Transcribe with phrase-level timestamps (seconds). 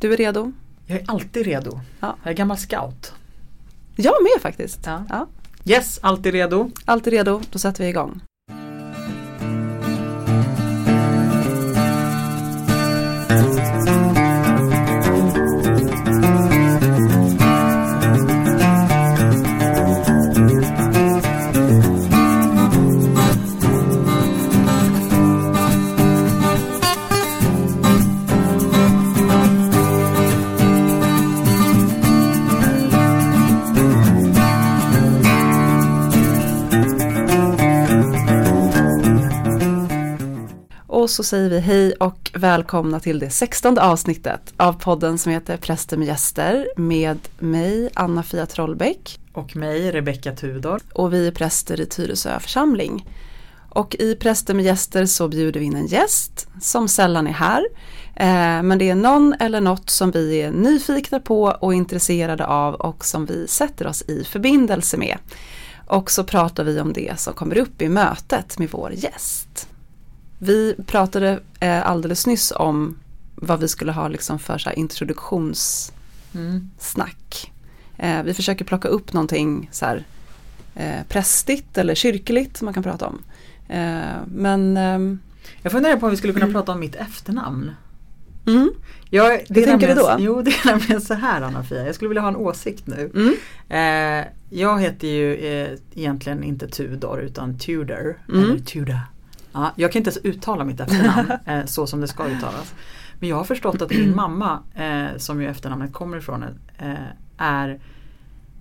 [0.00, 0.52] Du är redo?
[0.86, 1.80] Jag är alltid redo.
[2.00, 2.16] Ja.
[2.22, 3.12] Jag är gammal scout.
[3.96, 4.80] Jag med faktiskt.
[4.86, 5.04] Ja.
[5.08, 5.26] Ja.
[5.64, 6.70] Yes, alltid redo.
[6.84, 8.20] Alltid redo, då sätter vi igång.
[41.10, 45.56] Och så säger vi hej och välkomna till det sextonde avsnittet av podden som heter
[45.56, 50.80] Präster med gäster med mig Anna-Fia Trollbäck Och mig, Rebecka Tudor.
[50.92, 53.08] och vi är präster i Tyresö församling.
[53.68, 57.66] Och i Präster med gäster så bjuder vi in en gäst som sällan är här.
[58.16, 62.74] Eh, men det är någon eller något som vi är nyfikna på och intresserade av
[62.74, 65.18] och som vi sätter oss i förbindelse med.
[65.86, 69.66] Och så pratar vi om det som kommer upp i mötet med vår gäst.
[70.42, 72.98] Vi pratade eh, alldeles nyss om
[73.34, 75.92] vad vi skulle ha liksom för så här introduktions
[76.34, 76.70] Mm.
[77.96, 80.04] Eh, vi försöker plocka upp någonting så här
[80.74, 83.22] eh, prästigt eller kyrkligt som man kan prata om.
[83.68, 85.18] Eh, men ehm,
[85.62, 87.70] Jag funderar på om vi skulle kunna prata om mitt efternamn.
[88.46, 88.70] mm,
[89.10, 90.16] Jag, det Hur tänker du då?
[90.18, 91.86] Jo, det är nämligen så här Anna-Fia.
[91.86, 93.10] Jag skulle vilja ha en åsikt nu.
[93.14, 93.34] mm,
[93.68, 98.18] Eh, jag heter ju eh, egentligen inte Tudor utan Tudor.
[98.28, 98.44] Mm.
[98.44, 98.98] Eller Tudor.
[99.52, 102.74] Ja, jag kan inte ens uttala mitt efternamn eh, så som det ska uttalas.
[103.18, 106.44] Men jag har förstått att min mamma, eh, som ju efternamnet kommer ifrån,
[106.78, 106.94] eh,
[107.38, 107.80] är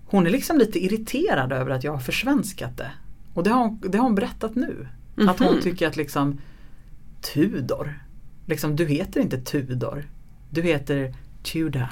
[0.06, 2.92] Hon är liksom lite irriterad över att jag har försvenskat det.
[3.34, 4.88] Och det har hon, det har hon berättat nu.
[5.28, 5.62] Att hon Mhm.
[5.62, 6.42] tycker att liksom
[7.22, 8.00] Tudor,
[8.46, 10.06] liksom du heter inte Tudor.
[10.50, 11.88] Du heter Tudor.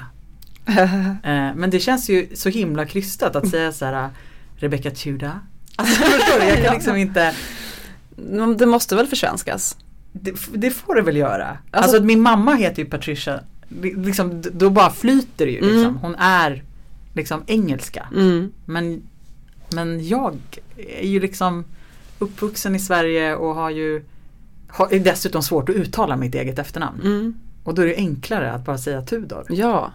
[1.22, 4.10] Eh, men det känns ju så himla krystat att säga så här
[4.56, 5.30] Rebecca Tudor.
[5.76, 7.34] Alltså förstår du, jag kan liksom inte
[8.58, 9.76] det måste väl försvenskas?
[10.12, 11.48] det, det får det väl göra.
[11.70, 13.40] Alltså, Alltså- min mamma heter ju Patricia.
[13.82, 15.80] Liksom, då bara flyter det ju liksom.
[15.80, 15.96] Mm.
[15.96, 16.62] Hon är
[17.14, 18.06] liksom engelska.
[18.14, 18.52] Mm.
[18.64, 19.02] Men,
[19.74, 20.36] men jag
[20.76, 21.64] är ju liksom
[22.18, 24.02] uppvuxen i Sverige och har ju
[24.68, 27.00] har dessutom svårt att uttala mitt eget efternamn.
[27.02, 27.34] Mm.
[27.64, 29.44] Och då är det enklare att bara säga Tudor.
[29.48, 29.92] Ja.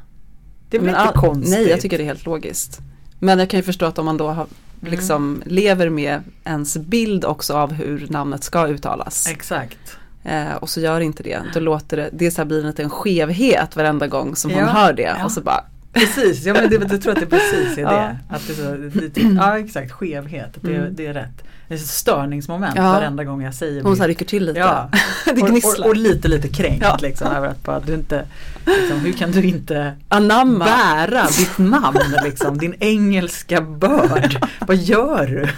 [0.69, 1.49] Det Men inte all- konstigt?
[1.49, 2.79] Nej, jag tycker det är helt logiskt.
[3.19, 4.47] Men jag kan ju förstå att om man då har, Mm.
[4.89, 9.27] Liksom lever med ens bild också av hur namnet ska uttalas.
[9.31, 9.97] Exakt.
[10.23, 11.39] Eh, och så gör inte det.
[11.53, 14.93] Då låter det, det så blir en liten skevhet varenda gång som hon Ja, hör
[14.93, 15.01] det.
[15.17, 15.25] ja.
[15.25, 15.63] Och så bara,
[15.93, 17.91] Precis, ja, men det, jag tror att det precis är Ja.
[17.91, 18.19] det.
[18.29, 20.57] Att det är så, det, typ- ja exakt, skevhet.
[20.61, 20.95] Det, Mm.
[20.95, 21.43] det är rätt.
[21.73, 22.83] Det är ett störningsmoment Ja.
[22.91, 24.59] varenda gång jag säger hon så rycker till lite.
[24.59, 24.89] Ja.
[25.25, 25.85] det och, gnisslar.
[25.85, 26.97] och, och lite lite kränkt Ja.
[27.01, 28.25] liksom över att bara, du inte,
[28.65, 30.65] liksom, hur kan du inte Anamma.
[30.65, 34.45] bära ditt namn liksom, din engelska börd.
[34.67, 35.49] Vad gör du?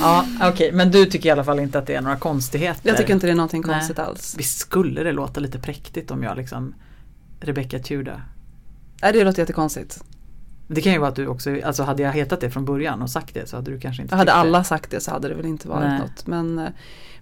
[0.00, 2.88] Ja okej, men du tycker i alla fall inte att det är några konstigheter?
[2.88, 3.74] Jag tycker inte det är någonting Nej.
[3.74, 4.34] konstigt alls.
[4.38, 6.74] Visst skulle det låta lite präktigt om jag liksom
[7.40, 8.22] Rebecca Tudor?
[9.02, 10.00] Nej, det låter jättekonstigt.
[10.72, 13.10] Det kan ju vara att du också, alltså hade jag hetat det från början och
[13.10, 14.40] sagt det så hade du kanske inte Hade tyckt det.
[14.40, 15.98] alla sagt det så hade det väl inte varit Nej.
[15.98, 16.26] något.
[16.26, 16.66] Men,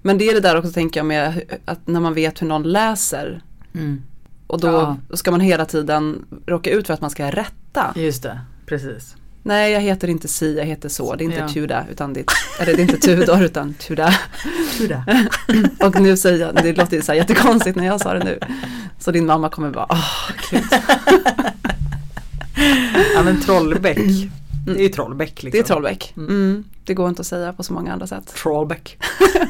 [0.02, 2.62] men det är det där också tänker jag med att när man vet hur någon
[2.62, 3.42] läser
[3.74, 4.02] Mm.
[4.46, 4.96] och då, Ja.
[5.16, 7.92] ska man hela tiden råka ut för att man ska rätta.
[7.96, 9.16] Just det, precis.
[9.42, 11.14] Nej, jag heter inte si, jag heter så.
[11.14, 11.48] Det är inte Ja.
[11.48, 12.24] Tuda, utan det,
[12.60, 14.14] eller det är inte Tudor utan Tuda.
[14.78, 15.02] Tudor.
[15.86, 18.38] Och nu säger jag, det låter ju så här jättekonstigt när jag sa det nu.
[18.98, 20.62] Så din mamma kommer bara, åh, gud.
[23.18, 23.98] Ja men Trollbäck,
[24.66, 25.50] det är ju Trollbäck liksom.
[25.50, 26.14] Det är Trollbäck.
[26.16, 26.28] Mm.
[26.30, 28.34] Mm, det går inte att säga på så många andra sätt.
[28.34, 28.98] Trollbäck.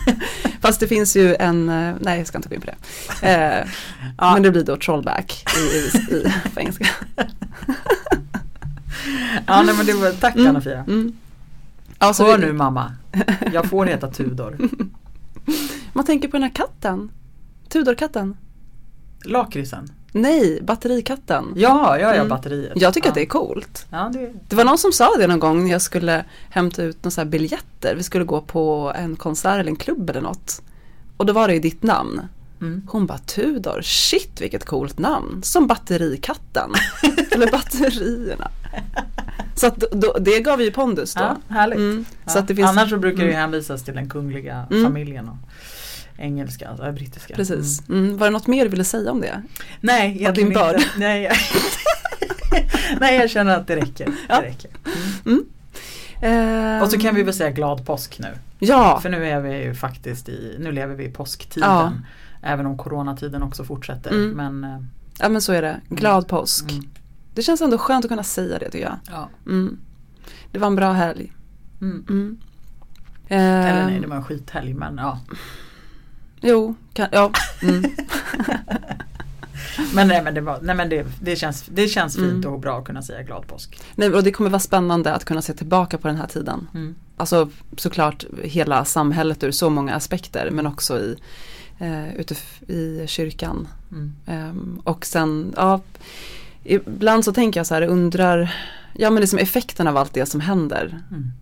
[0.60, 3.28] Fast det finns ju en, eh, nej jag ska inte gå in på det.
[3.28, 3.68] Eh,
[4.18, 4.32] Ja.
[4.34, 6.86] Men det blir då Trollback i, i, i, på engelska.
[9.46, 10.46] Ja nej men det var, tack Mm.
[10.48, 10.78] Anna-Fia.
[10.88, 11.12] Mm.
[11.98, 12.92] Alltså, Hör det- nu mamma,
[13.52, 14.58] jag får heta Tudor.
[15.92, 17.10] Man tänker på den här katten.
[17.68, 18.36] Tudorkatten.
[19.24, 19.92] Lakritsen.
[20.22, 21.44] Nej, batterikatten.
[21.56, 22.28] Ja, ja, ja Mm.
[22.28, 22.72] batteriet.
[22.76, 23.10] Jag tycker ja.
[23.10, 23.86] att det är coolt.
[23.90, 27.04] Ja, det, Det var någon som sa det någon gång när jag skulle hämta ut
[27.04, 27.94] några biljetter.
[27.96, 30.62] Vi skulle gå på en konsert eller en klubb eller något.
[31.16, 32.20] Och då var det i ditt namn.
[32.60, 32.82] mm.
[32.90, 35.40] Hon bara Tudor, shit vilket coolt namn.
[35.42, 36.70] Som batterikatten.
[37.30, 38.50] eller batterierna.
[39.54, 41.22] Så att då, det gav ju pondus då.
[41.22, 41.78] ja, härligt.
[41.78, 42.04] Mm.
[42.24, 42.30] Ja.
[42.32, 43.40] Så att det finns, Annars så brukar det ju Mm.
[43.40, 44.84] hänvisas till den kungliga Mm.
[44.84, 45.36] familjen och
[46.18, 47.34] engelska, alltså brittiska.
[47.34, 47.88] Precis.
[47.88, 48.04] Mm.
[48.04, 48.16] Mm.
[48.18, 49.42] Var det något mer du ville säga om det?
[49.80, 50.84] Nej, egentligen din inte.
[50.98, 51.36] Nej, jag,
[53.00, 54.12] Nej, jag känner att det räcker.
[54.28, 54.40] Ja.
[54.40, 54.70] Det räcker.
[56.22, 58.28] Ehm, Och så kan vi väl säga glad påsk nu.
[58.58, 61.68] Ja, För nu är vi ju faktiskt i, nu lever vi i påsktiden.
[61.70, 61.92] Ja.
[62.42, 64.10] Även om coronatiden också fortsätter.
[64.10, 64.30] Mm.
[64.30, 64.80] Men eh,
[65.20, 65.80] Ja men så är det.
[65.88, 66.72] Glad påsk.
[66.72, 66.84] Mm.
[67.34, 68.98] Det känns ändå skönt att kunna säga det tycker jag.
[69.10, 69.28] Ja.
[69.46, 69.78] Mm.
[70.52, 71.32] Det var en bra helg.
[71.80, 72.06] Mm.
[72.08, 72.38] Mm.
[73.28, 75.20] Eller nej, det var en skithelg men ja.
[76.40, 77.30] Jo, kan, ja.
[77.62, 77.84] Mm.
[79.94, 82.52] Men nej men det, var, nej, men det, det känns, det känns fint Mm.
[82.52, 83.80] och bra att kunna säga glad påsk.
[83.94, 86.68] Nej, och det kommer vara spännande att kunna se tillbaka på den här tiden.
[86.74, 86.94] Mm.
[87.16, 91.16] Alltså såklart hela samhället ur så många aspekter men också i,
[91.78, 92.34] eh, ute
[92.72, 93.68] i kyrkan.
[93.92, 94.14] Mm.
[94.26, 95.80] Ehm, och sen, ja,
[96.64, 98.54] ibland så tänker jag så här, undrar,
[98.94, 101.02] ja men liksom effekten av allt det som händer.
[101.10, 101.32] Mm.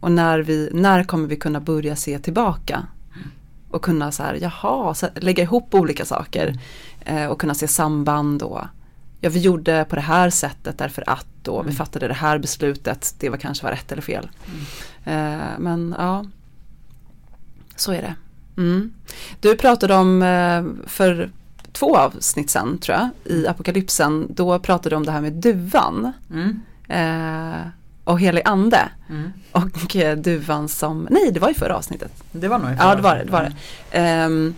[0.00, 2.86] Och när, vi, när kommer vi kunna börja se tillbaka?
[3.72, 6.58] Och kunna så här, jaha, så, lägga ihop olika saker.
[7.04, 8.60] Eh, och kunna se samband och
[9.20, 11.72] ja vi gjorde på det här sättet därför att vi Mm.
[11.72, 14.30] fattade det här beslutet, det var kanske var rätt eller fel.
[15.04, 16.24] Eh, men ja,
[17.76, 18.14] så är det.
[18.62, 18.92] Mm.
[19.40, 21.30] Du pratade om eh, för
[21.72, 26.12] två avsnitt sen tror jag, i apokalypsen, då pratade du om det här med duvan
[26.30, 26.60] Mm.
[26.88, 27.66] eh,
[28.04, 28.88] och helig ande.
[29.10, 29.32] Mm.
[29.52, 32.12] Och eh, duvan som, nej det var i förra avsnittet.
[32.32, 33.24] Det var nog i Ja förra det var det.
[33.24, 33.52] det, var det.
[33.98, 34.54] Ehm,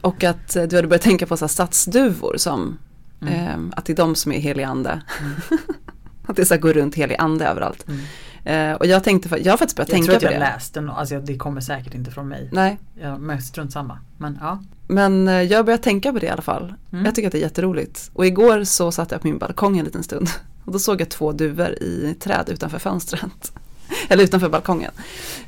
[0.00, 2.78] och att eh, du hade börjat tänka på så här stadsduvor som,
[3.22, 3.34] Mm.
[3.34, 5.02] ehm, att det är de som är helig ande.
[5.20, 5.32] Mm.
[6.26, 7.84] att det så här går runt helig ande överallt.
[7.88, 8.00] Mm.
[8.44, 10.38] Eh, och jag tänkte, jag har faktiskt börjat Jag tänka tror att på jag det.
[10.54, 12.48] läste något, alltså det kommer säkert inte från mig.
[12.52, 13.98] Nej, Ja, men strunt samma.
[14.18, 14.58] Men ja.
[14.86, 16.74] men jag har börjat tänka på det i alla fall.
[16.92, 17.04] Mm.
[17.04, 18.10] Jag tycker att det är jätteroligt.
[18.14, 20.28] Och igår så satt jag på min balkong en liten stund.
[20.64, 23.52] Och då såg jag två duvor i träd utanför fönstret.
[24.08, 24.90] Eller utanför balkongen.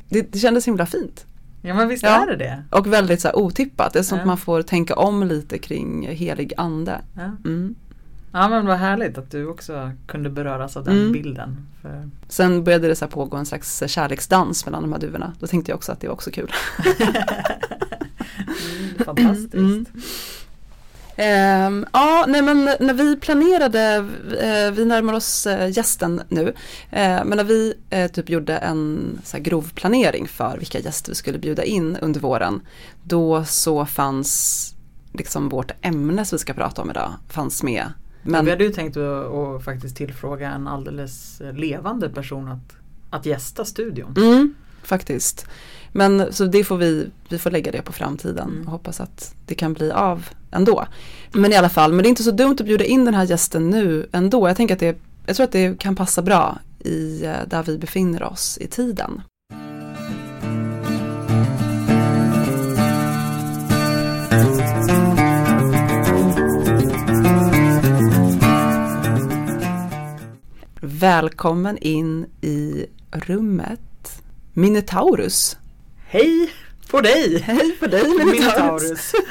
[0.08, 1.25] Det, det kändes himla fint.
[1.62, 2.22] Ja men visst Ja.
[2.22, 2.64] är det det.
[2.70, 3.93] Och väldigt så här otippat.
[3.93, 4.22] Det är som Ja.
[4.22, 7.00] att man får tänka om lite kring helig ande.
[7.14, 7.22] Ja.
[7.44, 7.75] Mm.
[8.32, 11.12] ja men vad härligt att du också kunde beröras av den Mm.
[11.12, 11.66] bilden.
[11.82, 15.32] För, Sen började det så pågå en slags kärleksdans mellan de här duvorna.
[15.40, 16.52] Då tänkte jag också att det var också kul.
[18.78, 19.55] mm, fantastiskt.
[19.55, 19.87] Mm.
[21.16, 23.96] Ehm, ja, nej men när vi planerade,
[24.40, 26.49] eh, vi närmar oss eh, gästen nu,
[26.90, 27.75] eh, men när vi
[28.12, 32.20] typ gjorde en så här, grov planering för vilka gäster vi skulle bjuda in under
[32.20, 32.61] våren,
[33.02, 34.70] då så fanns
[35.12, 37.93] liksom vårt ämne som vi ska prata om idag, fanns med.
[38.22, 42.76] Men, Vi hade ju tänkt att, att faktiskt tillfråga en alldeles levande person att,
[43.11, 44.14] att gästa studion.
[44.16, 44.55] mm,
[44.87, 45.47] faktiskt.
[45.93, 48.65] Men så det får vi, vi får lägga det på framtiden Mm.
[48.67, 50.87] och hoppas att det kan bli av ändå.
[51.33, 53.25] Men i alla fall, men det är inte så dumt att bjuda in den här
[53.25, 54.49] gästen nu ändå.
[54.49, 57.79] Jag tänker att det, jag tror att det kan passa bra i eh, där vi
[57.79, 59.23] befinner oss i tiden.
[70.81, 73.81] Välkommen in i rummet
[74.56, 75.56] Minotaurus.
[76.06, 76.51] Hej
[76.91, 77.39] på dig!
[77.41, 79.12] Hej på dig Minotaurus.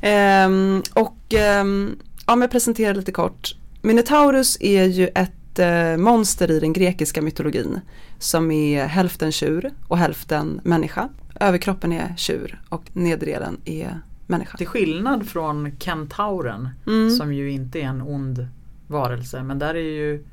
[0.00, 3.54] Ehm, och um, om jag presenterar lite kort.
[3.82, 7.80] Minotaurus är ju ett eh, monster i den grekiska mytologin.
[8.18, 11.08] Som är hälften tjur och hälften människa.
[11.40, 14.58] Överkroppen är tjur och nederdelen är människa.
[14.58, 17.10] Till skillnad från kentauren Mm.
[17.10, 18.46] som ju inte är en ond
[18.86, 20.24] varelse men där är ju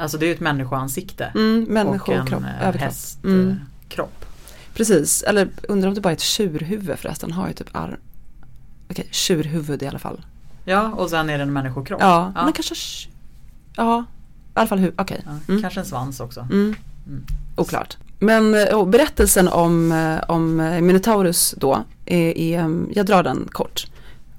[0.00, 2.82] Alltså det är ju ett människoansikte Mm, och människokropp, en eh, överkropp.
[2.82, 3.24] hästkropp.
[3.32, 3.48] Mm.
[3.50, 3.56] Eh,
[3.88, 4.24] kropp.
[4.74, 7.32] Precis, eller undrar om det bara är ett tjurhuvud förresten.
[7.32, 7.96] Har ju typ arm.
[8.90, 10.20] Okej, tjurhuvud i alla fall.
[10.64, 12.00] Ja och sen är det en människokropp.
[12.00, 12.44] Ja, Ja.
[12.44, 12.74] men kanske
[13.76, 14.04] Ja,
[14.48, 14.94] i alla fall huvud.
[15.00, 15.22] Okej.
[15.26, 15.62] Ja, Mm.
[15.62, 16.40] Kanske en svans också.
[16.40, 16.74] Mm.
[17.06, 17.24] Mm.
[17.56, 17.96] Oklart.
[18.18, 23.48] Men eh, och berättelsen om, eh, om Minotaurus då, är, är, mm, jag drar den
[23.52, 23.86] kort.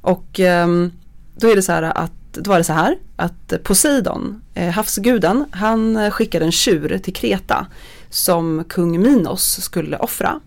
[0.02, 0.92] Och ehm,
[1.36, 5.46] då är det så här att, då var det så här att Poseidon, eh, havsguden,
[5.52, 7.68] han skickade en tjur till Kreta
[8.10, 10.40] som kung Minos skulle offra.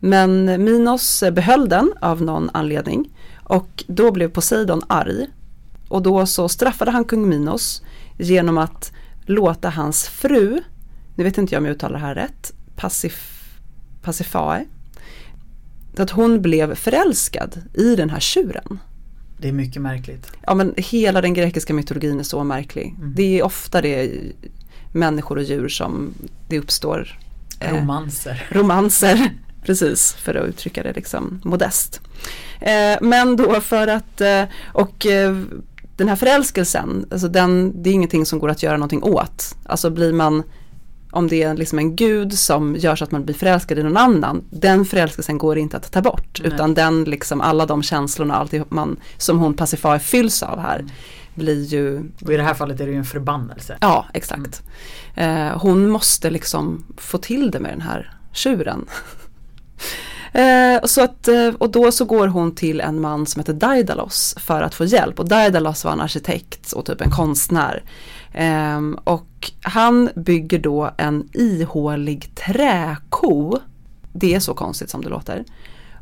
[0.00, 3.10] Men Minos behöll den av någon anledning
[3.44, 5.26] och då blev Poseidon arg.
[5.88, 7.82] Och då så straffade han kung Minos
[8.18, 8.92] genom att
[9.26, 10.62] låta hans fru,
[11.14, 13.44] nu vet inte jag om jag uttalar det här rätt, Pacif,
[14.02, 14.64] Pacifae,
[15.96, 18.78] så att hon blev förälskad i den här tjuren.
[19.38, 20.32] Det är mycket märkligt.
[20.46, 22.94] Ja men hela den grekiska mytologin är så märklig.
[22.98, 23.12] Mm.
[23.16, 24.10] Det är ofta det
[24.92, 26.14] människor och djur som
[26.48, 27.18] det uppstår
[27.60, 28.46] eh, Romanser.
[28.50, 29.30] romanser.
[29.62, 32.00] Precis, för att uttrycka det liksom modest.
[32.60, 35.36] Eh, men då för att, eh, och eh,
[35.96, 39.56] den här förälskelsen, alltså den, det är ingenting som går att göra någonting åt.
[39.66, 40.42] Alltså blir man,
[41.16, 43.96] om det är liksom en gud som gör så att man blir förälskad i någon
[43.96, 46.40] annan, den förälskelsen går inte att ta bort.
[46.42, 46.52] Nej.
[46.52, 50.78] Utan den, liksom alla de känslorna, allt det man, som hon Pacifae fylls av här,
[50.78, 50.90] Mm.
[51.34, 53.76] blir ju Och i det här fallet är det ju en förbannelse.
[53.80, 54.62] Ja, exakt.
[55.14, 58.86] Eh, hon måste liksom få till det med den här tjuren.
[60.32, 64.34] Eh, så att, eh, och då så går hon till en man som heter Daidalos
[64.38, 65.18] för att få hjälp.
[65.18, 67.82] Och Daidalos var en arkitekt och typ en konstnär.
[68.36, 73.58] Eh, och han bygger då en ihålig träko.
[74.12, 75.44] Det är så konstigt som det låter.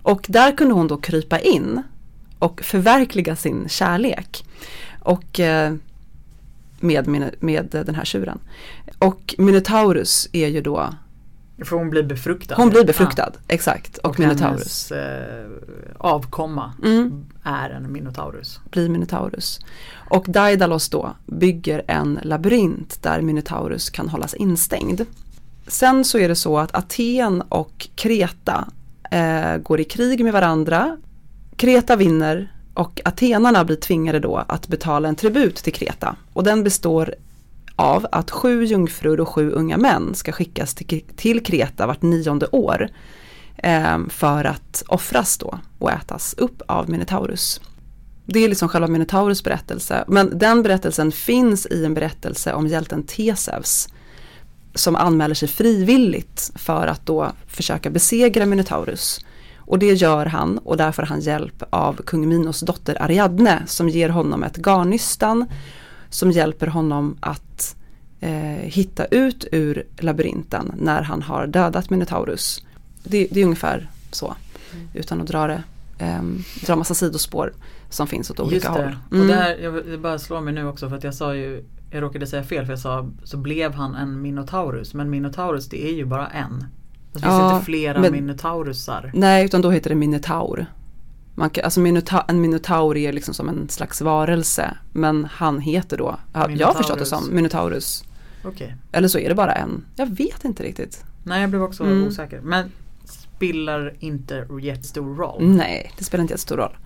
[0.02, 1.82] Och där kunde hon då krypa in
[2.38, 4.44] och förverkliga sin kärlek.
[5.00, 5.74] Och eh,
[6.80, 7.08] med,
[7.40, 8.38] med den här tjuren.
[8.98, 10.94] Och Minotaurus är ju då
[11.64, 12.54] för hon blir befruktad?
[12.56, 13.40] Hon blir befruktad, ja.
[13.48, 13.98] exakt.
[13.98, 14.90] Och, och Minotaurus.
[14.90, 15.46] Hennes, eh,
[15.98, 17.24] avkomma mm.
[17.42, 18.60] är en Minotaurus.
[18.70, 19.60] Blir Minotaurus.
[20.10, 25.06] Och Daidalos då bygger en labyrint där Minotaurus kan hållas instängd.
[25.66, 28.68] Sen så är det så att Aten och Kreta
[29.10, 30.96] eh, går i krig med varandra.
[31.56, 36.16] Kreta vinner och atenarna blir tvingade då att betala en tribut till Kreta.
[36.32, 37.14] Och den består
[37.76, 42.46] av att sju jungfrur och sju unga män ska skickas till, till Kreta vart nionde
[42.46, 42.88] år.
[43.56, 47.60] Eh, för att offras då och ätas upp av Minotaurus.
[48.26, 50.04] Det är liksom själva Minotaurus berättelse.
[50.08, 53.88] Men den berättelsen finns i en berättelse om hjälten Tesevs
[54.74, 59.24] Som anmäler sig frivilligt för att då försöka besegra Minotaurus.
[59.66, 63.88] Och det gör han och där får han hjälp av kung Minos dotter Ariadne som
[63.88, 65.46] ger honom ett garnnystan
[66.14, 67.76] som hjälper honom att
[68.20, 68.30] eh,
[68.62, 72.64] hitta ut ur labyrinten när han har dödat Minotaurus.
[73.04, 74.34] Det, det är ungefär så,
[74.72, 74.88] mm.
[74.94, 75.62] utan att dra det,
[75.98, 76.22] eh,
[76.66, 77.52] dra massa sidospår
[77.90, 78.70] som finns åt olika Just det.
[78.70, 78.96] håll.
[79.12, 79.20] Mm.
[79.20, 79.58] Och där,
[79.90, 82.64] jag bara slår mig nu också för att jag sa ju jag råkade säga fel
[82.64, 86.64] för jag sa så blev han en Minotaurus men Minotaurus det är ju bara en.
[87.12, 89.10] Det finns ja, inte flera men, Minotaurusar.
[89.14, 90.66] Nej utan då heter det Minotaur.
[91.34, 94.76] Man kan, alltså minota, en minotaur är liksom som en slags varelse.
[94.92, 98.04] Men han heter då, jag har förstått det som, Minotaurus.
[98.44, 98.72] Okay.
[98.92, 99.84] Eller så är det bara en.
[99.96, 101.04] Jag vet inte riktigt.
[101.22, 102.06] Nej jag blev också mm.
[102.06, 102.40] osäker.
[102.40, 102.72] Men
[103.04, 105.48] spelar inte jättestor roll?
[105.48, 106.76] Nej det spelar inte jättestor roll.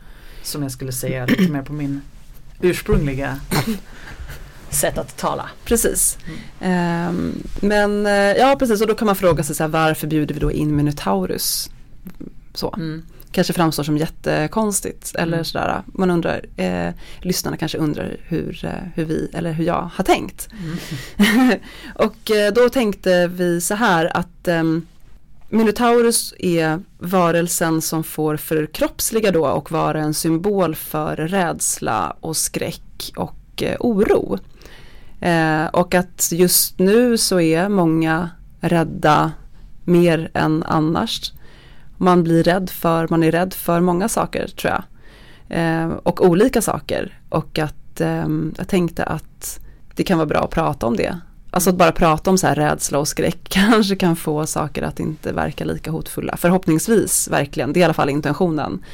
[0.42, 2.00] Som jag skulle säga lite mer på min
[2.60, 3.40] ursprungliga
[4.70, 5.50] sätt att tala.
[5.64, 6.18] Precis.
[6.60, 7.08] Mm.
[7.08, 10.34] Um, men eh, ja precis och då kan man fråga sig så här, varför bjuder
[10.34, 11.70] vi då in Minotaurus?
[12.54, 12.74] Så.
[12.76, 15.14] Mm kanske framstår som jättekonstigt.
[15.14, 15.44] Eller mm.
[15.44, 15.82] sådär.
[15.86, 20.48] Man undrar, eh, lyssnarna kanske undrar hur, eh, hur vi eller hur jag har tänkt.
[21.18, 21.58] Mm.
[21.94, 24.62] och eh, då tänkte vi så här att eh,
[25.50, 33.12] Minotaurus är varelsen som får förkroppsliga då och vara en symbol för rädsla och skräck
[33.16, 34.38] och eh, oro.
[35.20, 38.30] Eh, och att just nu så är många
[38.60, 39.32] rädda
[39.84, 41.32] mer än annars
[41.98, 44.82] man blir rädd för, man är rädd för många saker tror jag.
[45.48, 47.20] Eh, och olika saker.
[47.28, 48.26] Och att eh,
[48.58, 49.60] jag tänkte att
[49.94, 51.20] det kan vara bra att prata om det.
[51.50, 55.00] Alltså att bara prata om så här rädsla och skräck kanske kan få saker att
[55.00, 56.36] inte verka lika hotfulla.
[56.36, 58.84] Förhoppningsvis verkligen, det är i alla fall intentionen.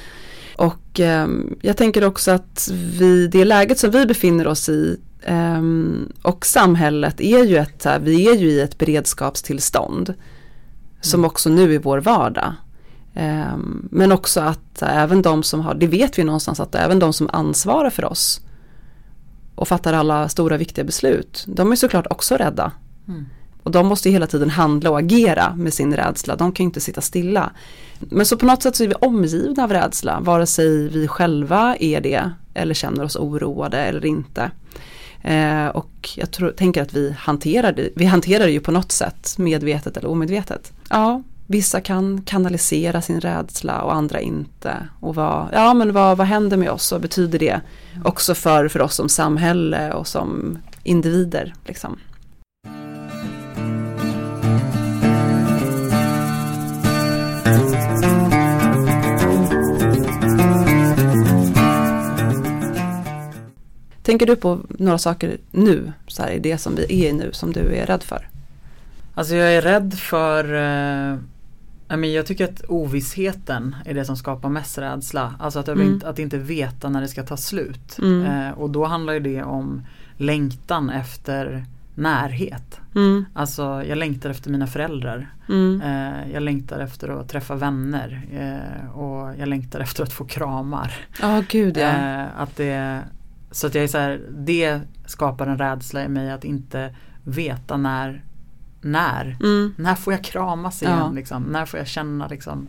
[0.56, 1.28] Och eh,
[1.60, 5.62] jag tänker också att vi, det läget som vi befinner oss i eh,
[6.22, 10.08] och samhället är ju ett, vi är ju i ett beredskapstillstånd.
[10.08, 10.20] Mm.
[11.00, 12.54] Som också nu är vår vardag.
[13.14, 17.12] Ehm, men också att även de som har, det vet vi någonstans att även de
[17.12, 18.40] som ansvarar för oss
[19.54, 22.72] och fattar alla stora viktiga beslut, de är såklart också rädda.
[23.08, 23.26] Mm.
[23.62, 27.00] Och de måste hela tiden handla och agera med sin rädsla, de kan inte sitta
[27.00, 27.50] stilla.
[27.98, 31.76] Men så på något sätt så är vi omgivna av rädsla, vare sig vi själva
[31.80, 34.50] är det eller känner oss oroade eller inte.
[35.22, 38.92] Eh, och jag tror, tänker att vi hanterar det, vi hanterar det ju på något
[38.92, 40.72] sätt, medvetet eller omedvetet.
[40.90, 44.88] Ja, Vissa kan kanalisera sin rädsla och andra inte.
[45.00, 46.92] Och vad, ja, men vad, vad händer med oss?
[46.92, 47.60] och betyder det
[48.04, 51.54] också för, för oss som samhälle och som individer?
[51.64, 51.98] Liksom.
[64.02, 67.32] Tänker du på några saker nu, så här, i det som vi är i nu,
[67.32, 68.28] som du är rädd för?
[69.14, 71.18] Alltså jag är rädd för eh
[71.88, 75.34] jag tycker att ovissheten är det som skapar mest rädsla.
[75.38, 75.86] Alltså att, mm.
[75.86, 77.98] inte, att inte veta när det ska ta slut.
[77.98, 78.26] Mm.
[78.26, 79.86] Eh, och då handlar det om
[80.16, 81.64] längtan efter
[81.94, 82.80] närhet.
[82.94, 83.24] Mm.
[83.34, 85.28] Alltså jag längtar efter mina föräldrar.
[85.48, 85.80] Mm.
[85.80, 88.22] Eh, jag längtar efter att träffa vänner.
[88.32, 90.92] Eh, och jag längtar efter att få kramar.
[91.20, 91.88] Ja, oh, gud ja.
[91.88, 93.00] Eh, att det,
[93.50, 97.76] så att jag är så här, det skapar en rädsla i mig att inte veta
[97.76, 98.22] när
[98.84, 99.36] när?
[99.40, 99.74] Mm.
[99.76, 100.98] När får jag kramas igen?
[100.98, 101.10] Ja.
[101.10, 101.42] Liksom?
[101.42, 102.68] När får jag känna liksom,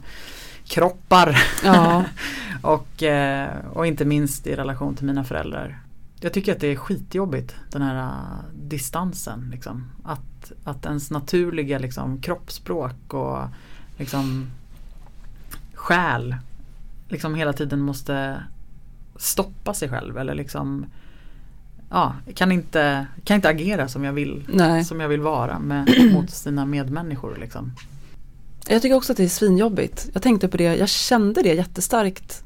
[0.65, 1.37] kroppar?
[1.63, 2.03] Ja.
[2.61, 5.79] och, eh, och inte minst i relation till mina föräldrar.
[6.19, 8.11] Jag tycker att det är skitjobbigt den här uh,
[8.53, 9.49] distansen.
[9.51, 9.91] Liksom.
[10.03, 13.39] Att, att ens naturliga liksom, kroppsspråk och
[13.97, 14.47] liksom,
[15.73, 16.35] själ
[17.09, 18.43] liksom hela tiden måste
[19.15, 20.85] stoppa sig själv eller liksom
[21.89, 24.83] ja, kan inte, kan inte agera som jag vill, Nej.
[24.83, 27.37] som jag vill vara med, mot sina medmänniskor.
[27.41, 27.71] Liksom.
[28.67, 30.09] Jag tycker också att det är svinjobbigt.
[30.13, 32.43] Jag tänkte på det, jag kände det jättestarkt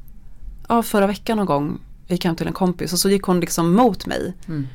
[0.68, 1.78] ja, förra veckan någon gång.
[2.06, 4.34] Jag gick hem till en kompis och så gick hon liksom mot mig.
[4.48, 4.66] Mm.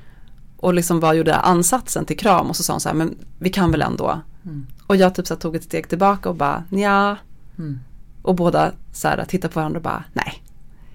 [0.58, 3.50] Och liksom bara gjorde ansatsen till kram och så sa hon så här, men vi
[3.50, 4.22] kan väl ändå.
[4.46, 4.68] Mm.
[4.88, 7.18] Och jag typ så tog ett steg tillbaka och bara, ja.
[7.58, 7.80] Mm.
[8.22, 10.44] Och båda så här, tittade på varandra och bara, nej.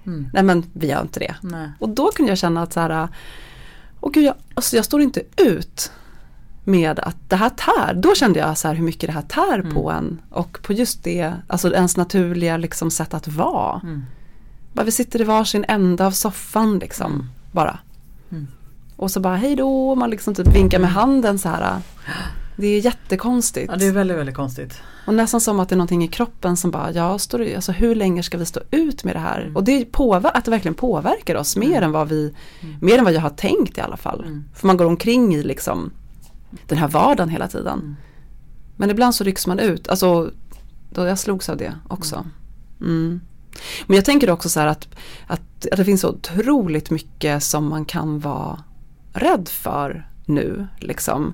[0.05, 0.29] Mm.
[0.33, 1.35] Nej men vi gör inte det.
[1.41, 1.71] Nej.
[1.79, 3.07] Och då kunde jag känna att så här,
[4.01, 5.91] och gud, jag, alltså jag står inte ut
[6.63, 7.93] med att det här tär.
[7.93, 9.73] Då kände jag så här hur mycket det här tär Mm.
[9.73, 10.21] på en.
[10.29, 13.79] Och på just det, alltså ens naturliga liksom sätt att vara.
[13.83, 14.05] Mm.
[14.73, 17.11] Bara vi sitter i varsin ända av soffan liksom.
[17.13, 17.25] Mm.
[17.51, 17.79] Bara.
[18.31, 18.47] Mm.
[18.95, 21.81] Och så bara hej då, man liksom typ vinkar med handen så här.
[22.55, 23.71] Det är jättekonstigt.
[23.71, 24.81] Ja, det är väldigt, väldigt konstigt.
[25.07, 27.95] Och nästan som att det är någonting i kroppen som bara, ja, står alltså hur
[27.95, 29.41] länge ska vi stå ut med det här?
[29.41, 29.55] Mm.
[29.55, 31.83] Och det påver- att det verkligen påverkar oss mer Mm.
[31.83, 32.75] än vad vi, Mm.
[32.81, 34.19] mer än vad jag har tänkt i alla fall.
[34.25, 34.43] Mm.
[34.53, 35.91] För man går omkring i liksom
[36.67, 37.79] den här vardagen hela tiden.
[37.79, 37.95] Mm.
[38.75, 40.31] Men ibland så rycks man ut, alltså
[40.93, 42.25] då jag slogs av det också.
[42.81, 43.21] Mm.
[43.87, 44.87] Men jag tänker också så här att,
[45.27, 45.41] att,
[45.71, 48.63] att det finns så otroligt mycket som man kan vara
[49.13, 50.67] rädd för nu.
[50.79, 51.33] Liksom.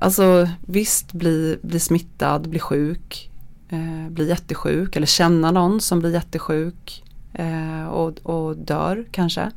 [0.00, 3.30] Alltså visst bli, bli smittad, bli sjuk,
[3.68, 9.50] eh, bli jättesjuk eller känna någon som blir jättesjuk eh, och, och dör kanske.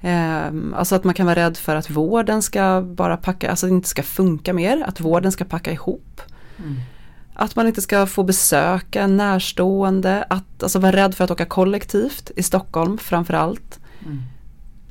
[0.00, 3.88] Eh, alltså att man kan vara rädd för att vården ska bara packa, alltså inte
[3.88, 6.20] ska funka mer, att vården ska packa ihop.
[6.58, 6.76] Mm.
[7.34, 11.44] Att man inte ska få besöka en närstående, att alltså vara rädd för att åka
[11.44, 13.80] kollektivt i Stockholm framförallt.
[14.04, 14.22] Mm.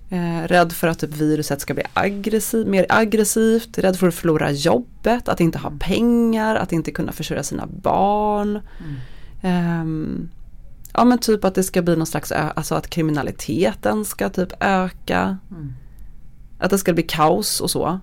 [0.09, 4.51] Eh, rädd för att typ viruset ska bli aggressiv, mer aggressivt, rädd för att förlora
[4.51, 8.49] jobbet, att inte ha pengar, att inte kunna försörja sina barn.
[8.49, 8.95] Mm.
[9.41, 10.29] Ehm,
[10.93, 15.37] ja men typ att det ska bli någon slags, alltså att kriminaliteten ska typ öka.
[15.51, 15.73] Mm.
[16.59, 17.99] Att det ska bli kaos och så.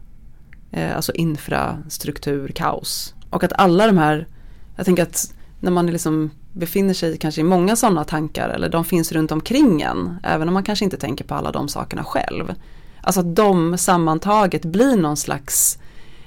[0.70, 3.14] Eh, alltså infrastrukturkaos.
[3.30, 4.28] Och att alla de här,
[4.76, 8.84] jag tänker att när man liksom befinner sig kanske i många sådana tankar eller de
[8.84, 12.54] finns runt omkring en, även om man kanske inte tänker på alla de sakerna själv.
[13.00, 15.78] Alltså att de sammantaget blir någon slags,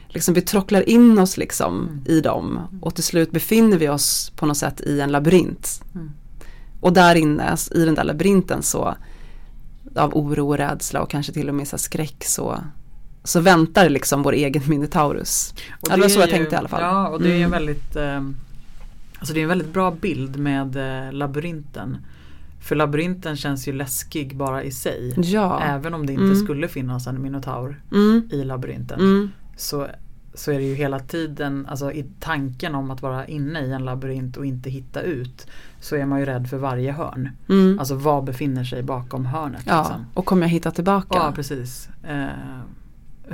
[0.08, 2.04] liksom vi trocklar in oss liksom Mm.
[2.06, 5.82] i dem och till slut befinner vi oss på något sätt i en labyrint.
[5.96, 6.12] Mm.
[6.82, 8.96] Och där inne i den där labyrinten så
[9.96, 12.60] av oro och rädsla och kanske till och med så skräck så,
[13.24, 15.54] så väntar liksom vår egen Minotaurus.
[15.82, 16.82] Och det var så jag ju- tänkte i alla fall.
[16.82, 17.52] Ja, och det är en Mm.
[17.52, 18.22] väldigt eh,
[19.19, 20.75] Alltså det är en väldigt bra bild med
[21.08, 21.97] eh, labyrinten.
[22.60, 25.13] För labyrinten känns ju läskig bara i sig.
[25.17, 25.62] Ja.
[25.63, 26.36] Även om det inte Mm.
[26.36, 28.30] skulle finnas en minotaur Mm.
[28.32, 28.99] i labyrinten.
[28.99, 29.32] Mm.
[29.58, 29.88] Så,
[30.34, 33.86] så är det ju hela tiden, alltså i tanken om att vara inne i en
[33.86, 35.47] labyrint och inte hitta ut.
[35.80, 37.30] Så är man ju rädd för varje hörn.
[37.49, 37.80] Mm.
[37.80, 39.63] Alltså vad befinner sig bakom hörnet.
[39.65, 40.06] ja, Liksom.
[40.13, 41.08] och kommer jag hitta tillbaka?
[41.12, 41.89] Ja precis.
[42.03, 42.27] Eh,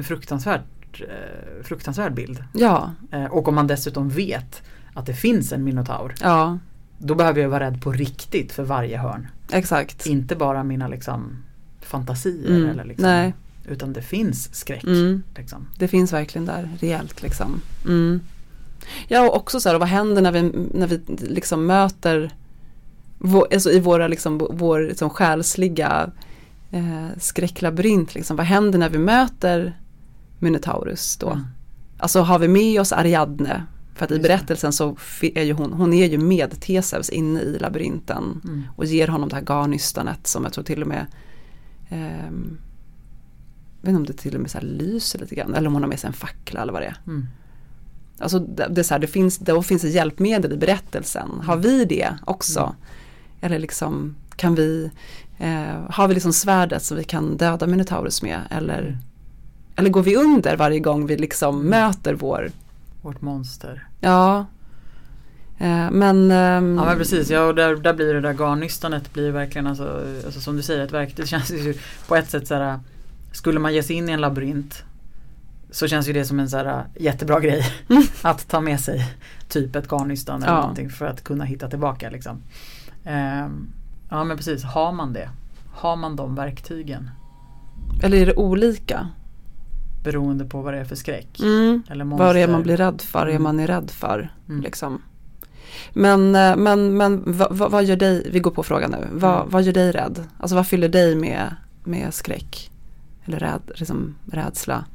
[0.04, 2.43] fruktansvärt, eh, fruktansvärd bild.
[2.54, 4.62] Ja, Eh, och om man dessutom vet
[4.94, 6.16] att det finns en minotaur.
[6.22, 6.58] ja,
[6.98, 9.28] Då behöver jag vara rädd på riktigt för varje hörn.
[9.52, 10.06] exakt.
[10.06, 11.38] Inte bara mina liksom,
[11.82, 12.56] fantasier.
[12.56, 13.34] Mm, Eller liksom, nej.
[13.68, 14.84] Utan det finns skräck.
[14.84, 15.24] Mm.
[15.36, 15.68] Liksom.
[15.78, 17.62] Det finns verkligen där rejält liksom.
[17.86, 18.20] Mm.
[19.08, 20.42] Ja och också så här, vad händer när vi,
[20.74, 22.32] när vi liksom möter
[23.18, 26.12] vår, alltså i våra liksom, vår liksom själsliga
[26.72, 28.38] eh, skräcklabyrint liksom.
[28.38, 29.78] Vad händer när vi möter
[30.40, 31.30] Minotaurus då?
[31.30, 31.46] Mm.
[31.98, 33.66] Alltså har vi med oss Ariadne?
[33.96, 37.58] För att i berättelsen så är ju hon, hon är ju med Theseus inne i
[37.60, 38.42] labyrinten.
[38.44, 38.64] Mm.
[38.76, 41.06] Och ger honom det här garnystanet som jag tror till och med
[41.90, 42.58] ehm,
[43.82, 45.54] jag vet inte om det till och med så lyser lite grann.
[45.56, 46.98] Eller om hon har med sig en fackla eller vad det är.
[47.08, 47.28] Mm.
[48.20, 51.30] Alltså det, det är så här, det finns, då finns det hjälpmedel i berättelsen.
[51.44, 52.60] Har vi det också?
[52.60, 52.76] Mm.
[53.42, 54.92] Eller liksom kan vi,
[55.38, 58.40] eh, har vi liksom svärdet så vi kan döda Minotaurus med?
[58.50, 58.98] Eller, Mm.
[59.76, 62.52] eller går vi under varje gång vi liksom möter vår,
[63.04, 63.88] Vårt monster.
[64.00, 64.46] ja.
[65.58, 69.32] Eh, men, ehm, Ja men precis, ja, och där, där blir det där garnnystanet blir
[69.32, 71.13] verkligen alltså, alltså som du säger ett verk.
[71.16, 71.74] Det känns ju
[72.08, 72.80] på ett sätt så här.
[73.32, 74.84] Skulle man ge sig in i en labyrint
[75.72, 77.66] så känns ju det som en så här jättebra grej
[78.22, 79.06] att ta med sig.
[79.48, 80.60] Typ ett garnnystan eller Ja.
[80.62, 82.42] någonting för att kunna hitta tillbaka liksom.
[83.04, 83.68] Ehm,
[84.10, 85.30] ja men precis, har man det?
[85.74, 87.10] Har man de verktygen?
[88.04, 89.10] eller är det olika?
[90.04, 91.39] Beroende på vad det är för skräck.
[91.39, 91.84] Mm.
[91.89, 92.26] Eller monster.
[92.26, 93.44] Vad det är man blir rädd för, är Mm.
[93.44, 94.32] man är rädd för.
[94.50, 94.62] Mm.
[94.62, 95.02] Liksom.
[95.94, 99.50] Men, eh, men, men vad, vad, gör dig, vi går på frågan nu, vad, Mm.
[99.50, 100.24] vad gör dig rädd?
[100.39, 102.72] Alltså vad fyller dig med, med skräck?
[103.26, 104.86] Eller räd, liksom, rädsla?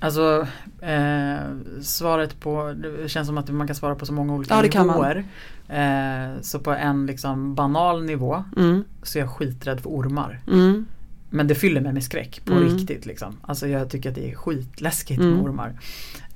[0.00, 0.46] Alltså
[0.80, 1.36] eh,
[1.82, 5.24] svaret på, det känns som att man kan svara på så många olika Ja, nivåer.
[5.68, 8.84] Eh, så på en liksom banal nivå Mm.
[9.02, 10.40] så är jag skiträdd för ormar.
[10.52, 10.86] Mm.
[11.34, 12.64] Men det fyller mig med skräck på Mm.
[12.78, 13.06] riktigt.
[13.06, 13.36] Liksom.
[13.42, 15.32] Alltså jag tycker att det är skitläskigt Mm.
[15.34, 15.72] med ormar.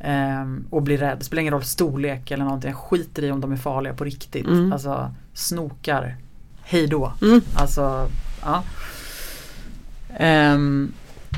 [0.01, 1.19] Ehm, och blir rädd.
[1.19, 2.71] Det spelar ingen roll storlek eller någonting.
[2.71, 4.47] Jag skiter i om de är farliga på riktigt.
[4.47, 4.73] Mm.
[4.73, 6.17] Alltså snokar.
[6.63, 7.13] Hej då.
[7.23, 7.41] Mm.
[7.55, 8.09] Alltså,
[8.43, 8.63] ja.
[10.17, 10.93] Ehm,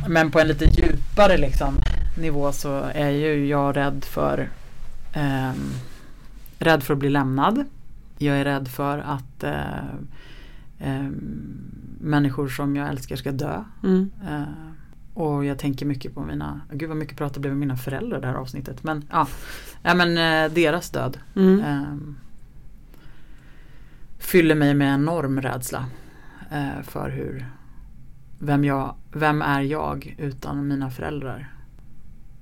[0.09, 1.75] men på en lite djupare liksom,
[2.19, 4.49] nivå så är ju jag rädd för
[5.13, 5.71] ehm,
[6.61, 7.65] Rädd för att bli lämnad.
[8.19, 9.85] Jag är rädd för att eh,
[10.79, 11.15] ehm,
[12.01, 13.65] människor som jag älskar ska dö.
[13.83, 14.11] Mm.
[14.29, 14.43] Eh,
[15.15, 18.21] och jag tänker mycket på mina, gud vad mycket pratar det blev med mina föräldrar
[18.21, 18.85] det här avsnittet.
[18.85, 19.29] Men ja,
[19.83, 21.19] ja men eh, deras död.
[21.37, 21.61] Mm.
[21.61, 22.17] Ehm,
[24.19, 25.87] fyller mig med enorm rädsla
[26.51, 27.47] eh, för hur
[28.39, 31.53] vem, jag, vem är jag utan mina föräldrar?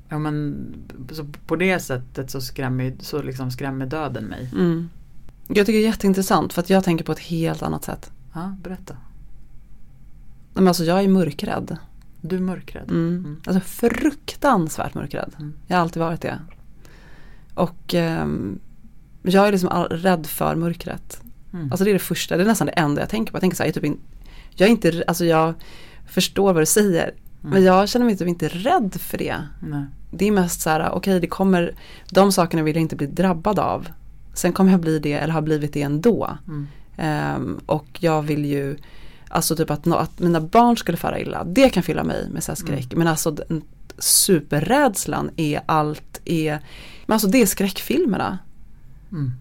[0.08, 0.66] Ja men
[1.10, 4.50] så på det sättet så skrämmer, så liksom skrämmer döden mig.
[4.52, 4.88] Mm.
[5.48, 8.12] Jag tycker det är jätteintressant för att jag tänker på ett helt annat sätt.
[8.36, 8.96] Ja, berätta.
[10.54, 11.76] Men alltså jag är mörkrädd.
[12.20, 12.90] Du är mörkrädd.
[12.90, 13.08] Mm.
[13.08, 13.40] Mm.
[13.46, 15.32] Alltså fruktansvärt mörkrädd.
[15.38, 15.52] Mm.
[15.66, 16.38] Jag har alltid varit det.
[17.54, 18.58] Och ehm,
[19.22, 21.20] jag är liksom all, rädd för mörkret.
[21.52, 21.70] Mm.
[21.72, 23.36] Alltså det är det första, det är nästan det enda jag tänker på.
[23.36, 23.98] Jag tänker så här, jag, är typ in,
[24.54, 25.54] jag är inte, alltså jag
[26.06, 27.02] förstår vad du säger.
[27.02, 27.18] Mm.
[27.40, 29.36] Men jag känner mig typ inte rädd för det.
[29.60, 29.84] Nej.
[30.10, 31.74] Det är mest så här, okej det kommer,
[32.10, 33.88] de sakerna vill jag inte bli drabbad av.
[34.34, 36.38] Sen kommer jag bli det eller har blivit det ändå.
[36.46, 36.66] Mm.
[36.96, 38.76] Ehm, och jag vill ju,
[39.28, 42.42] alltså typ att, nå- att mina barn skulle fara illa, det kan fylla mig med
[42.44, 42.94] så här skräck.
[42.96, 43.62] Men alltså den
[43.98, 46.58] superrädslan är allt, är,
[47.06, 48.38] men alltså det är skräckfilmerna.
[49.12, 49.32] Mm.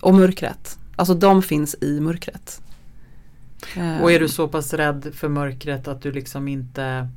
[0.00, 0.78] Och mörkret.
[0.96, 2.60] Alltså de finns i mörkret.
[3.76, 7.08] Ehm, Och är du så pass rädd för mörkret att du liksom inte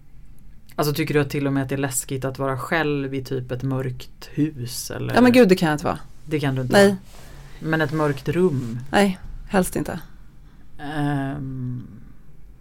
[0.76, 3.24] Alltså tycker du att till och med att det är läskigt att vara själv i
[3.24, 4.92] typ ett mörkt hus?
[4.92, 5.14] Eller?
[5.14, 6.00] Ja men gud det kan jag inte vara.
[6.26, 6.98] Det kan du inte Nej, vara.
[7.60, 8.80] Men ett mörkt rum?
[8.92, 10.00] nej, helst inte.
[10.80, 11.88] Ehm,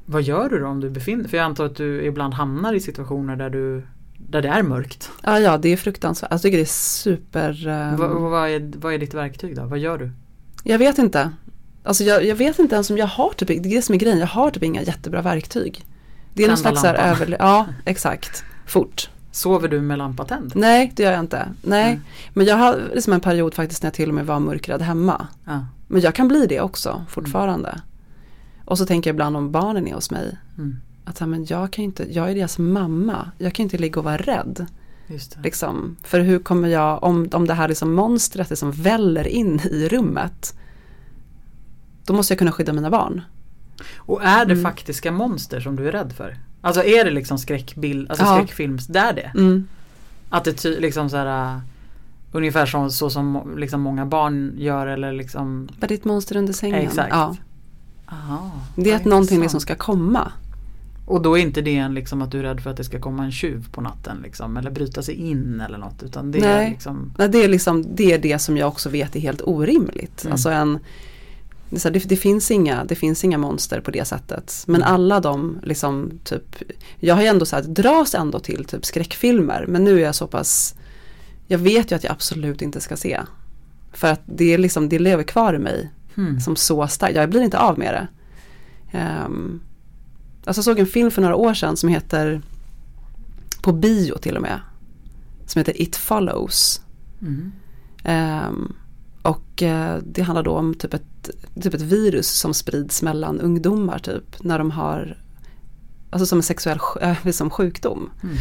[0.07, 2.81] vad gör du då om du befinner För jag antar att du ibland hamnar i
[2.81, 3.87] situationer där du
[4.19, 5.11] Där det är mörkt.
[5.23, 6.33] Ja, ja det är fruktansvärt.
[6.33, 7.67] Alltså, jag tycker det är super.
[7.69, 9.63] ehm, Va, vad, är, vad är ditt verktyg då?
[9.65, 10.11] Vad gör du?
[10.65, 11.31] Jag vet inte.
[11.83, 13.99] Alltså jag, jag vet inte ens om jag har typ, det är det som är
[13.99, 15.85] grejen, jag har typ inga jättebra verktyg.
[16.35, 17.23] Det är någon Tända slags här lampan.
[17.23, 19.11] över, ja exakt, fort.
[19.38, 20.53] Sover du med lampa tänd?
[20.57, 21.48] Nej det gör jag inte.
[21.62, 22.03] Nej, Mm.
[22.35, 25.27] men jag har liksom en period faktiskt när jag till och med var mörkrädd hemma.
[25.44, 25.66] Ja.
[25.88, 27.81] Men jag kan bli det också fortfarande.
[28.64, 30.38] Och så tänker jag ibland om barnen är hos mig.
[30.59, 30.77] Mm.
[31.05, 33.31] Att men jag kan inte, jag är deras mamma.
[33.38, 34.66] Jag kan inte ligga och vara rädd.
[35.07, 35.40] Just det.
[35.42, 35.96] Liksom.
[36.03, 40.55] För hur kommer jag, om, om det här liksom monstret liksom väller in i rummet.
[42.05, 43.20] Då måste jag kunna skydda mina barn.
[43.96, 44.62] Och är det Mm.
[44.64, 46.37] faktiska monster som du är rädd för?
[46.61, 48.37] Alltså är det liksom skräckbild, alltså Ja.
[48.37, 49.33] skräckfilms, det är det?
[49.35, 49.66] Mm.
[50.31, 51.61] Att det ty- liksom så här uh,
[52.33, 56.79] Ungefär som, så som liksom många barn gör eller liksom Bara ditt monster under sängen.
[56.79, 57.09] Exakt.
[57.11, 57.37] Ja.
[58.07, 60.33] Aha, Det är att någonting liksom ska komma.
[61.07, 63.01] Och då är inte det en liksom att du är rädd för att det ska
[63.01, 66.57] komma en tjuv på natten liksom Eller bryta sig in eller något utan det är
[66.57, 66.71] Nej.
[66.71, 70.23] liksom Nej, det, är liksom, det är det som jag också vet är helt orimligt.
[70.25, 70.33] Mm.
[70.33, 70.79] Alltså en,
[71.71, 74.65] det, här, det, det, finns inga, det finns inga monster på det sättet.
[74.67, 74.95] Men Mm.
[74.95, 76.57] alla de, liksom, typ,
[77.01, 79.65] jag har ju ändå så här, dras ändå till typ skräckfilmer.
[79.69, 80.75] Men nu är jag så pass,
[81.47, 83.21] jag vet ju att jag absolut inte ska se.
[83.93, 86.41] För att det, är liksom, det lever kvar i mig hmm.
[86.41, 88.09] som så starkt, jag blir inte av med det.
[88.99, 89.61] Um,
[90.45, 92.43] alltså jag såg en film för några år sedan som heter,
[93.63, 94.61] på bio till och med,
[95.47, 96.83] som heter It Follows.
[97.21, 97.53] Mm.
[98.05, 98.73] Ehm,
[99.23, 101.03] och eh, det handlar då om typ ett,
[101.62, 105.17] typ ett virus som sprids mellan ungdomar typ när de har
[106.11, 108.11] Alltså som en sexuell äh, som sjukdom.
[108.23, 108.37] Mm.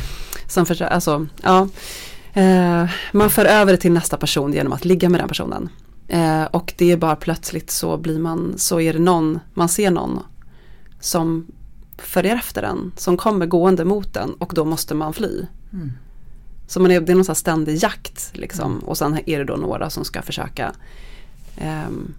[0.48, 1.68] Som för, alltså, ja,
[2.34, 5.70] eh, man för över det till nästa person genom att ligga med den personen.
[6.08, 9.92] Eh, och det är bara plötsligt så blir man, så är det någon, man ser
[9.92, 10.20] någon
[11.00, 11.48] som
[11.98, 15.46] följer efter den, som kommer gående mot den och då måste man fly.
[15.74, 15.92] Mm.
[16.68, 18.72] Så man är, det är någon ständig jakt liksom.
[18.72, 18.84] Mm.
[18.84, 20.74] Och sen är det då några som ska försöka
[21.58, 22.14] ehm,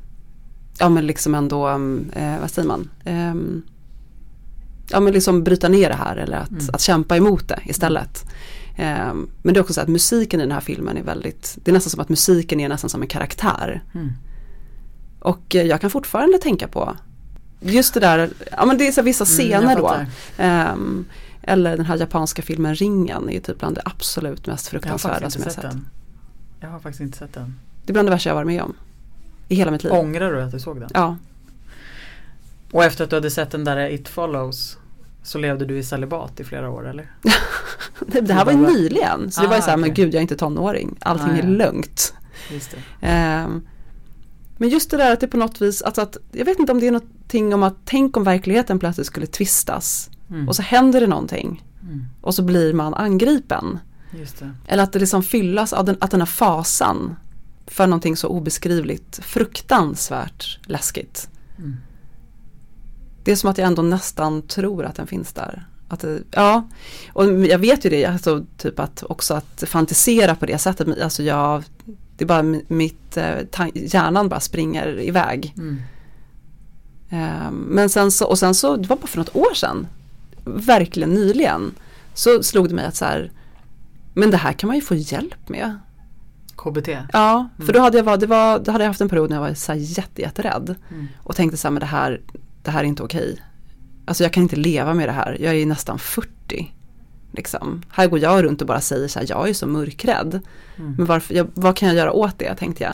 [0.79, 1.69] Ja men liksom ändå,
[2.13, 2.91] eh, vad säger man?
[3.05, 3.63] Ehm,
[4.91, 6.65] ja men liksom bryta ner det här eller att, Mm.
[6.73, 8.25] att kämpa emot det istället.
[8.77, 11.71] Ehm, men det är också så att musiken i den här filmen är väldigt, det
[11.71, 13.83] är nästan som att musiken är nästan som en karaktär.
[13.95, 14.13] Mm.
[15.21, 16.97] Och eh, jag kan fortfarande tänka på
[17.61, 19.89] just det där, ja men det är så vissa Mm, jag scener då.
[19.89, 20.07] fattar.
[20.39, 21.05] Ehm,
[21.43, 24.81] eller den här japanska filmen Ringen är ju typ bland det absolut mest Jag har
[24.81, 25.71] fruktansvärda faktiskt som jag sett sett.
[25.73, 25.87] den.
[26.61, 27.55] Jag har faktiskt inte sett den.
[27.85, 28.75] Det är bland det värsta jag varit med om.
[29.49, 29.93] I hela mitt liv.
[29.93, 30.89] Ångrar du att du såg den?
[30.95, 31.17] Ja.
[32.73, 34.79] Och efter att du hade sett den där It Follows
[35.23, 37.11] Så levde du i celibat i flera år eller?
[38.07, 39.31] det, det här var ju nyligen.
[39.31, 40.05] Så det Ah, var ju så här, men okej.
[40.05, 40.97] gud jag är inte tonåring.
[41.01, 41.49] Allting Ah, är ja.
[41.49, 42.15] lugnt.
[42.53, 43.07] Just det.
[43.07, 43.67] Ehm,
[44.59, 46.81] men just det där att det på något vis, alltså att, jag vet inte om
[46.81, 50.11] det är någonting om att tänk om verkligheten plötsligt skulle tvistas.
[50.31, 50.49] Mm.
[50.49, 51.65] Och så händer det någonting.
[51.83, 52.05] Mm.
[52.21, 53.79] Och så blir man angripen.
[54.11, 54.51] Det.
[54.67, 57.17] Eller att det liksom fyllas av den, att den här fasan
[57.71, 61.29] för någonting så obeskrivligt fruktansvärt läskigt.
[61.59, 61.77] Mm.
[63.25, 65.67] Det är som att jag ändå nästan tror att den finns där.
[65.89, 66.69] Att ja,
[67.13, 71.23] och jag vet ju det, alltså, typ att också att fantisera på det sättet, alltså
[71.23, 71.65] jag,
[72.17, 73.37] det är bara mi- mitt, eh,
[73.75, 75.55] hjärnan bara springer iväg.
[75.57, 75.83] Mm.
[77.11, 79.87] Eh, men sen så, och sen så, det var bara för något år sedan,
[80.45, 81.75] verkligen nyligen,
[82.15, 83.33] så slog det mig att så här,
[84.15, 85.79] men det här kan man ju få hjälp med.
[86.59, 86.89] KBT.
[87.13, 87.73] Ja, för Mm.
[87.73, 89.55] då hade jag, var, det var, då hade jag haft en period när jag var
[89.55, 90.75] så här jätte, jätterädd.
[90.91, 91.09] Mm.
[91.23, 92.21] Och tänkte så här, men det här,
[92.63, 93.43] det här är inte okej.
[94.05, 96.75] Alltså jag kan inte leva med det här, jag är nästan 40.
[97.33, 97.83] Liksom.
[97.91, 100.41] Här går jag runt och bara säger så här, jag är så mörkrädd.
[100.79, 100.95] Mm.
[100.97, 102.93] Men varför, jag, vad kan jag göra åt det, tänkte jag.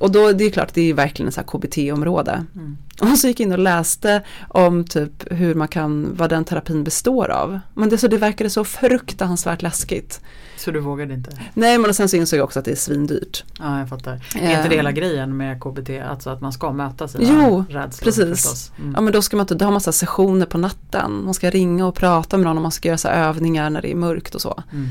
[0.00, 2.44] Och då, det är klart, det är verkligen ett KBT-område.
[2.54, 2.76] Mm.
[3.00, 6.84] Och så gick jag in och läste om typ hur man kan, vad den terapin
[6.84, 7.60] består av.
[7.74, 10.20] Men det, så det verkade så fruktansvärt läskigt.
[10.56, 11.38] Så du vågade inte?
[11.54, 13.44] Nej, men sen så insåg jag också att det är svindyrt.
[13.58, 14.12] Ja, jag fattar.
[14.40, 15.90] Är inte det hela grejen med KBT?
[16.10, 18.04] Alltså att man ska möta sina Jo, rädslor?
[18.04, 18.42] precis.
[18.42, 18.72] Förstås.
[18.78, 18.92] Mm.
[18.94, 21.24] Ja men då ska man inte ha massa sessioner på natten.
[21.24, 23.90] Man ska ringa och prata med någon och man ska göra så övningar när det
[23.90, 24.62] är mörkt och så.
[24.72, 24.88] Mm.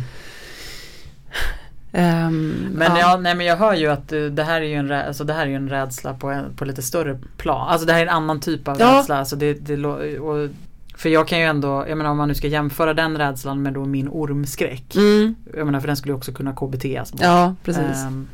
[1.91, 2.99] Ehm, Men, ja.
[2.99, 3.17] ja.
[3.17, 5.33] nej, men jag hör ju att eh, det här är ju en, rä- alltså, det
[5.33, 7.67] här är en rädsla på, en, på lite större plan.
[7.69, 8.97] Alltså det här är en annan typ av Ja.
[8.99, 9.17] rädsla.
[9.17, 9.85] Alltså, det, det,
[10.19, 10.49] och,
[10.95, 13.73] för jag kan ju ändå, jag menar om man nu ska jämföra den rädslan med
[13.73, 14.95] då min ormskräck.
[14.95, 17.21] Mm, Jag menar för den skulle ju också kunna KBTas bort.
[17.21, 17.97] ja, precis.
[18.07, 18.27] Ehm,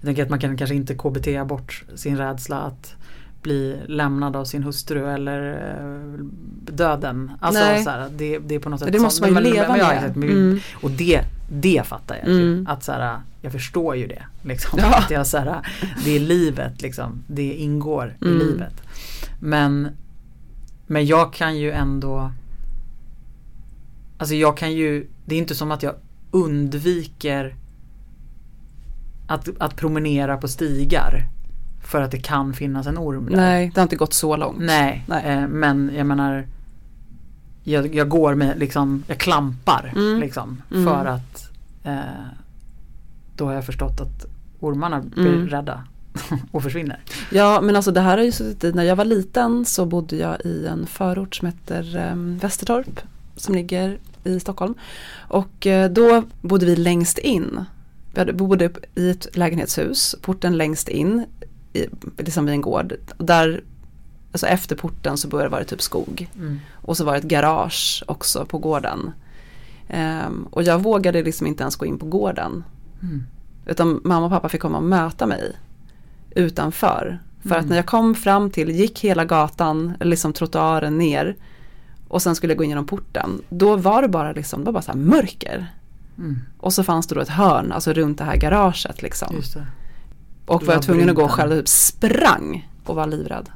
[0.00, 2.94] jag tänker att man kan kanske inte KBT bort sin rädsla att
[3.42, 6.24] bli lämnad av sin hustru eller eh,
[6.74, 7.30] döden.
[7.40, 7.84] Alltså Nej.
[7.84, 9.76] så här, det, det är på något sätt det måste man ju men- men- leva
[9.76, 10.16] men- med.
[10.16, 10.58] men- Mm.
[10.82, 12.52] Och det, det fattar jag ju.
[12.52, 12.66] Mm.
[12.66, 14.22] Att så här, jag förstår ju det.
[14.42, 14.78] Liksom.
[14.82, 14.98] Ja.
[14.98, 15.66] Att jag, så här,
[16.04, 17.22] det är livet liksom.
[17.26, 18.34] Det ingår Mm.
[18.40, 18.82] i livet.
[19.40, 19.88] Men,
[20.86, 22.30] men jag kan ju ändå
[24.18, 25.94] Alltså jag kan ju Det är inte som att jag
[26.30, 27.54] undviker
[29.26, 31.28] att, att promenera på stigar
[31.82, 33.36] För att det kan finnas en orm där.
[33.36, 34.58] Nej, det har inte gått så långt.
[34.60, 35.24] Nej, Nej.
[35.24, 36.46] Eh, men jag menar
[37.64, 40.20] jag, jag går med liksom, jag klampar Mm.
[40.20, 40.84] liksom Mm.
[40.84, 41.50] för att
[41.84, 41.98] eh,
[43.36, 44.26] då har jag förstått att
[44.60, 45.48] ormarna blir Mm.
[45.48, 45.84] rädda
[46.50, 47.00] och försvinner.
[47.30, 50.16] Ja, men alltså det här har ju suttit i, när jag var liten så bodde
[50.16, 53.00] jag i en förort som heter um, Västertorp
[53.36, 54.74] som ligger i Stockholm.
[55.28, 57.64] Och eh, då bodde vi längst in.
[58.14, 61.24] Vi bodde i ett lägenhetshus, porten längst in,
[61.72, 61.86] i,
[62.18, 62.94] liksom vid en gård.
[63.18, 63.64] Där,
[64.32, 66.30] alltså efter porten så började det vara typ skog.
[66.36, 66.60] Mm.
[66.72, 69.10] Och så var det ett garage också på gården.
[69.88, 72.64] Ehm, och jag vågade liksom inte ens gå in på gården.
[73.02, 73.22] Mm.
[73.66, 75.56] Utan mamma och pappa fick komma och möta mig
[76.30, 77.18] utanför.
[77.42, 77.68] För att Mm.
[77.68, 81.36] när jag kom fram till, gick hela gatan, liksom trottoaren ner
[82.08, 83.42] och sen skulle jag gå in genom porten.
[83.48, 85.66] Då var det bara liksom, det var bara så mörker.
[86.18, 86.38] Mm.
[86.58, 89.36] Och så fanns det då ett hörn, alltså runt det här garaget liksom.
[89.54, 89.66] Det.
[90.46, 93.50] Och var jag tvungen att gå själv, typ sprang och var livrädd.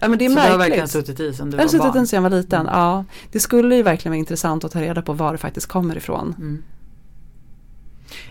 [0.00, 0.90] Ja men det är Så du har verkligen märkligt.
[1.06, 1.92] suttit i sen du Jag har var suttit barn?
[1.94, 2.72] den sedan jag var liten, Mm.
[2.78, 3.04] ja.
[3.32, 6.34] Det skulle ju verkligen vara intressant att ta reda på var det faktiskt kommer ifrån.
[6.38, 6.62] Mm.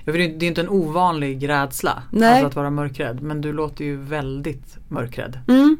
[0.06, 2.30] Jag det är inte en ovanlig rädsla, Nej.
[2.30, 3.21] alltså att vara mörkrädd.
[3.21, 5.39] Men du låter ju väldigt mörkrädd.
[5.47, 5.78] Mm.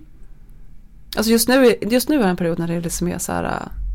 [1.18, 3.52] Alltså just nu, just nu är en period när det liksom är så här, äh,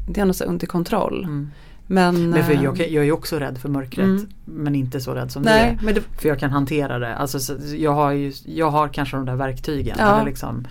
[0.08, 1.24] det är nog så under kontroll.
[1.24, 1.50] Mm.
[1.92, 4.04] Men, Men för jag, kan- jag är också rädd för mörkret.
[4.04, 4.28] Mm.
[4.44, 5.84] Men inte så rädd som du nej, är.
[5.84, 7.14] men det, För jag kan hantera det.
[7.16, 9.96] Alltså, så- jag, har ju, jag har kanske de där verktygen.
[9.98, 10.14] Ja.
[10.14, 10.66] Eller liksom,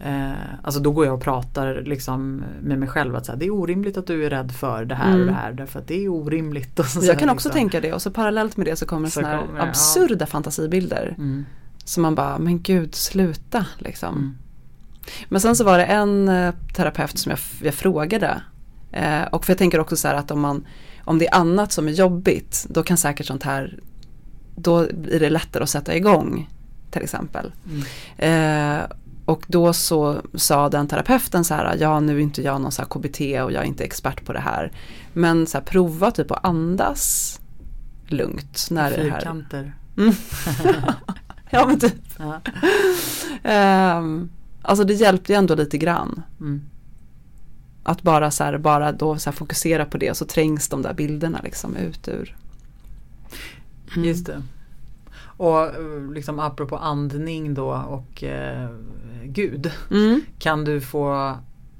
[0.00, 0.30] eh,
[0.62, 3.50] alltså då går jag och pratar liksom med mig själv att så här, det är
[3.50, 5.26] orimligt att du är rädd för det här och Mm.
[5.26, 5.52] det här.
[5.52, 6.78] Därför att det är orimligt.
[6.78, 7.58] Och så jag kan här, också liksom.
[7.60, 9.68] tänka det och så parallellt med det så kommer Så sådana här kommer det, ja.
[9.68, 11.14] absurda fantasibilder.
[11.18, 11.44] Mm.
[11.84, 14.14] Som man bara, men gud sluta liksom.
[14.14, 14.34] Mm.
[15.28, 18.42] Men sen så var det en eh, terapeut som jag, jag frågade.
[18.92, 20.66] Eh, och för jag tänker också så här att om, man,
[21.04, 23.78] om det är annat som är jobbigt, då kan säkert sånt här,
[24.56, 26.48] då blir det lättare att sätta igång
[26.90, 27.52] till exempel.
[28.18, 28.78] Mm.
[28.78, 28.86] Eh,
[29.24, 32.82] och då så sa den terapeuten så här, ja nu är inte jag någon så
[32.84, 34.72] KBT och jag är inte expert på det här.
[35.12, 37.40] Men så här, prova typ att andas
[38.06, 39.20] lugnt när det här.
[39.96, 40.14] Mm.
[41.50, 41.94] ja men typ.
[42.18, 42.40] Ja.
[43.42, 44.30] Ehm,
[44.62, 46.22] alltså det hjälpte ju ändå lite grann.
[46.40, 46.62] Mm.
[47.82, 50.94] Att bara så här, bara då så här fokusera på det så trängs de där
[50.94, 52.36] bilderna liksom ut ur.
[53.94, 54.08] Mm.
[54.08, 54.42] Just det.
[55.36, 58.70] Och eh, liksom apropå andning då och eh,
[59.24, 59.70] Gud.
[59.90, 60.20] Mm.
[60.38, 61.36] Kan du få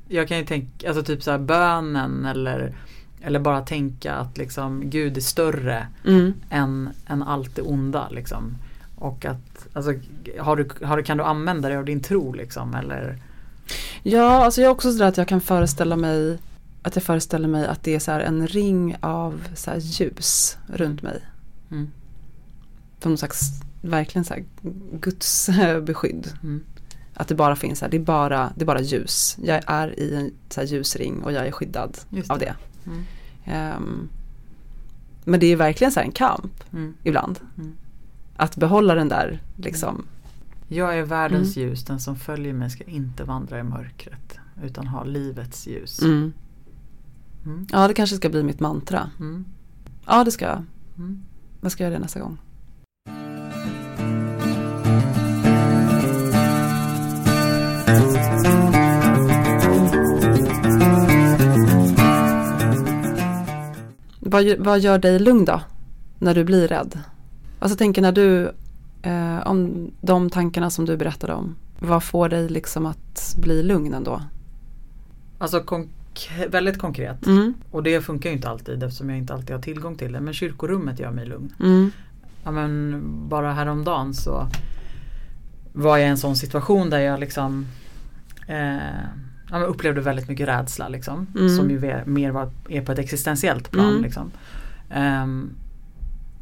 [0.09, 2.75] jag kan ju tänka, alltså typ så här bönen eller
[3.23, 6.33] eller bara tänka att liksom Gud är större Mm.
[6.51, 8.55] än, än allt det onda liksom.
[8.97, 9.93] Och att, alltså,
[10.41, 13.19] har du, har du, kan du använda det av din tro liksom eller?
[14.03, 16.38] Ja, alltså jag är också sådär att jag kan föreställa mig
[16.83, 21.03] att jag föreställer mig att det är så en ring av så här ljus runt
[21.03, 21.22] mig.
[21.70, 21.90] Mm.
[23.01, 23.40] På någon slags,
[23.81, 24.44] verkligen så här
[25.01, 25.51] Guds
[25.83, 26.33] beskydd.
[26.42, 26.64] Mm.
[27.14, 29.37] Att det bara finns här, det är bara, det är bara ljus.
[29.42, 32.55] Jag är i en så ljusring och jag är skyddad Just av det.
[32.87, 33.05] Mm.
[33.44, 34.09] Ehm,
[35.25, 36.94] men det är verkligen så här en kamp Mm.
[37.03, 37.40] ibland.
[37.59, 37.77] Mm.
[38.37, 40.05] Att behålla den där liksom.
[40.72, 41.68] Jag är världens Mm.
[41.68, 46.02] ljus, den som följer mig ska inte vandra i mörkret utan ha livets ljus.
[46.02, 46.32] Mm.
[47.44, 47.66] Mm.
[47.72, 49.11] Ja, det kanske ska bli mitt mantra.
[49.20, 49.44] Mm.
[50.06, 50.64] Ja, det ska jag.
[50.98, 51.22] Mm.
[51.61, 52.38] Jag ska göra det nästa gång.
[64.20, 65.61] Vad, vad gör dig lugn då?
[66.18, 66.98] När du blir rädd?
[67.58, 68.52] Alltså tänker när du,
[69.03, 71.57] eh, om de tankarna som du berättade om.
[71.79, 74.23] Vad får dig liksom att bli lugn ändå?
[75.38, 77.27] Alltså konk- väldigt konkret.
[77.27, 80.21] Mm, Och det funkar ju inte alltid eftersom jag inte alltid har tillgång till det.
[80.21, 81.53] Men kyrkorummet gör mig lugn.
[81.61, 81.91] mm,
[82.45, 84.47] Ja, men bara häromdagen så
[85.73, 87.67] var jag i en sån situation där jag liksom
[88.47, 88.77] eh,
[89.51, 91.27] ja, upplevde väldigt mycket rädsla liksom.
[91.38, 91.57] Mm.
[91.57, 93.91] Som ju mer var, är på ett existentiellt plan.
[93.91, 94.03] Mm.
[94.03, 94.31] Liksom.
[94.91, 95.51] Ehm,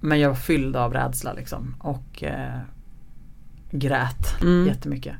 [0.00, 1.74] men jag var fylld av rädsla liksom.
[1.78, 2.60] Och eh,
[3.70, 5.14] grät mm, jättemycket.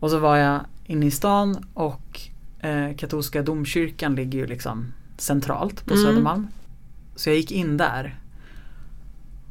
[0.00, 2.20] Och så var jag inne i stan och
[2.60, 6.06] eh, katolska domkyrkan ligger ju liksom centralt på Mm.
[6.06, 6.48] Södermalm.
[7.16, 8.18] Så jag gick in där.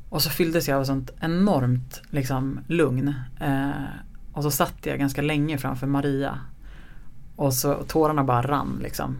[0.10, 3.13] Och så fylldes jag av sånt enormt liksom, lugn.
[3.39, 3.69] Eh,
[4.34, 6.39] och så satt jag ganska länge framför Maria.
[7.36, 9.17] Och så tårarna bara rann liksom.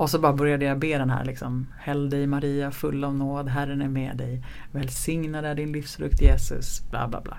[0.00, 1.66] Och så bara började jag be den här liksom.
[1.78, 4.44] Häll dig Maria full av nåd, Herren är med dig.
[4.70, 6.82] Välsignad är din livsfrukt Jesus.
[6.90, 7.38] Bla bla bla.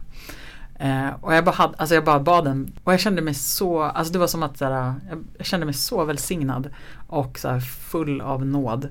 [0.76, 3.82] Eh, och jag bara, hade, alltså jag bara bad den och jag kände mig så,
[3.82, 6.70] alltså det var som att så här, jag, jag kände mig så välsignad
[7.08, 8.88] och så här, full av nåd.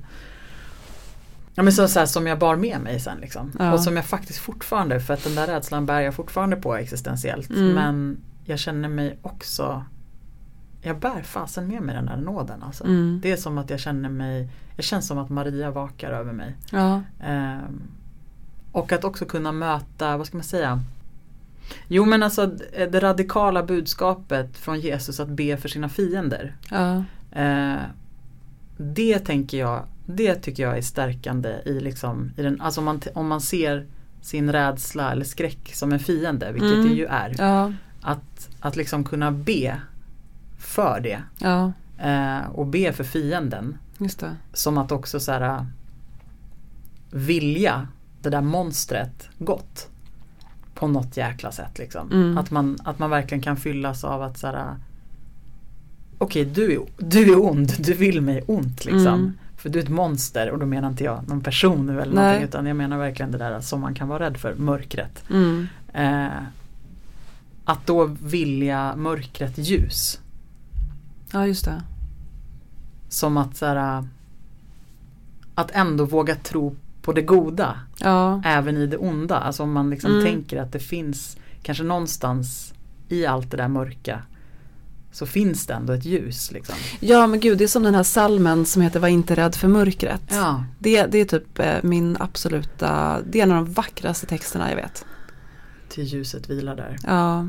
[1.54, 3.52] Ja, men så, så här, som jag bar med mig sen liksom.
[3.58, 3.72] Ja.
[3.72, 7.50] Och som jag faktiskt fortfarande, för att den där rädslan bär jag fortfarande på existentiellt.
[7.50, 7.74] Mm.
[7.74, 9.84] Men jag känner mig också,
[10.82, 12.84] jag bär fasen med mig den där nåden alltså.
[12.84, 13.18] mm.
[13.22, 16.56] Det är som att jag känner mig, jag känns som att Maria vakar över mig.
[16.72, 17.82] Ja, Ehm,
[18.72, 20.80] och att också kunna möta, vad ska man säga?
[21.88, 22.46] Jo men alltså
[22.90, 26.56] det radikala budskapet från Jesus att be för sina fiender.
[26.70, 27.76] ja, Eh,
[28.76, 33.00] det tänker jag, det tycker jag är stärkande i liksom, i den, alltså om man,
[33.14, 33.86] om man ser
[34.22, 36.88] sin rädsla eller skräck som en fiende, vilket Mm.
[36.88, 37.34] det ju är.
[37.38, 39.80] ja, Att, att liksom kunna be
[40.60, 43.78] för det ja, eh, och be för fienden.
[44.52, 45.66] Som att också så här,
[47.10, 47.88] vilja
[48.22, 49.88] det där monstret gott.
[50.74, 52.12] På något jäkla sätt liksom.
[52.12, 52.38] Mm.
[52.38, 54.74] Att, man, att man verkligen kan fyllas av att så här.
[56.18, 59.06] Okej du, är- du är ond, du vill mig ont liksom.
[59.06, 59.32] Mm.
[59.56, 62.24] För du är ett monster och då menar inte jag någon person nu eller Nej.
[62.24, 65.24] någonting utan jag menar verkligen det där som man kan vara rädd för, mörkret.
[65.30, 65.66] Mm.
[65.92, 66.42] Eh,
[67.64, 70.19] att då vilja mörkret ljus.
[71.32, 71.82] Ja, just det.
[73.08, 74.04] Som att så här,
[75.54, 77.80] Att ändå våga tro på det goda.
[77.98, 79.36] Ja, Även i det onda.
[79.38, 80.24] Alltså om man liksom Mm.
[80.24, 82.74] tänker att det finns kanske någonstans
[83.08, 84.22] i allt det där mörka.
[85.12, 86.74] Så finns det ändå ett ljus liksom.
[87.00, 89.68] ja men gud det är som den här salmen som heter Var inte rädd för
[89.68, 90.22] mörkret.
[90.30, 94.68] Ja, Det, det är typ eh, min absoluta, det är en av de vackraste texterna
[94.70, 95.04] jag vet.
[95.88, 96.96] till ljuset vilar där.
[97.06, 97.48] Ja,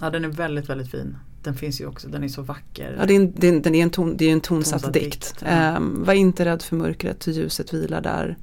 [0.00, 1.16] Ja den är väldigt väldigt fin.
[1.42, 2.96] Den finns ju också, den är så vacker.
[2.98, 4.72] ja det, är en, det, är en, det är en, ton, det är en tonsatt
[4.82, 5.10] Tonsatt dikt.
[5.10, 5.46] dikt, ja.
[5.48, 8.36] Ehm, var inte rädd för mörkret, till ljuset vilar där.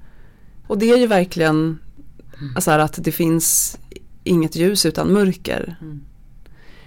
[0.67, 1.79] Och det är ju verkligen
[2.39, 2.55] Mm.
[2.55, 3.77] alltså här, att det finns
[4.23, 5.75] inget ljus utan mörker.
[5.81, 6.01] Mm.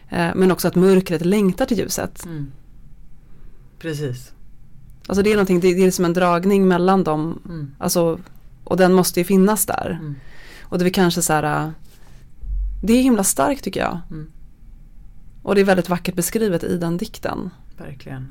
[0.08, 2.24] Eh, men också att mörkret längtar till ljuset.
[2.24, 2.52] Mm.
[3.78, 4.32] Precis.
[5.06, 7.40] Alltså det är någonting, det, det är som en dragning mellan dem.
[7.44, 7.70] Mm.
[7.78, 8.20] Alltså,
[8.64, 9.98] och den måste ju finnas där.
[10.00, 10.14] Mm.
[10.62, 11.70] Och det är kanske så här, äh,
[12.82, 14.00] det är himla starkt tycker jag.
[15.42, 17.50] Och det är väldigt vackert beskrivet i den dikten.
[17.78, 18.28] Verkligen.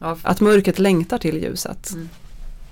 [0.00, 1.90] Ja, Att mörkret längtar till ljuset.
[1.94, 2.08] Mm.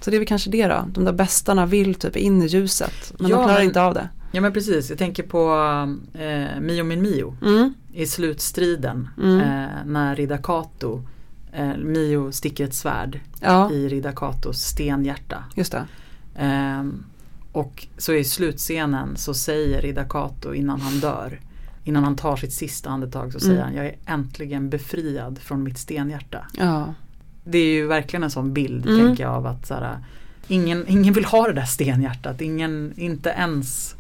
[0.00, 0.84] Så det är väl kanske det då.
[0.94, 3.12] De där bästarna vill typ in i ljuset.
[3.18, 4.08] Men Ja, de klarar men- inte av det.
[4.32, 5.54] ja men precis, jag tänker på
[6.18, 7.36] eh, Mio min Mio.
[7.42, 7.74] Mm.
[7.92, 9.40] I slutstriden Mm.
[9.40, 11.02] eh, när Ridda Kato
[11.52, 15.44] eh, Mio sticker ett svärd Ja, i Ridda Katos stenhjärta.
[15.54, 15.84] just det.
[16.36, 17.04] Ehm,
[17.52, 21.40] och så i slutscenen så säger Ridda Kato innan han dör
[21.84, 25.78] innan han tar sitt sista andetag så säger han jag är äntligen befriad från mitt
[25.78, 26.46] stenhjärta.
[26.58, 26.94] Ja.
[27.44, 29.06] Det är ju verkligen en sån bild Mm.
[29.06, 29.98] tänker jag av att så här,
[30.48, 32.40] ingen, ingen vill ha det där stenhjärtat.
[32.40, 33.94] Ingen, inte ens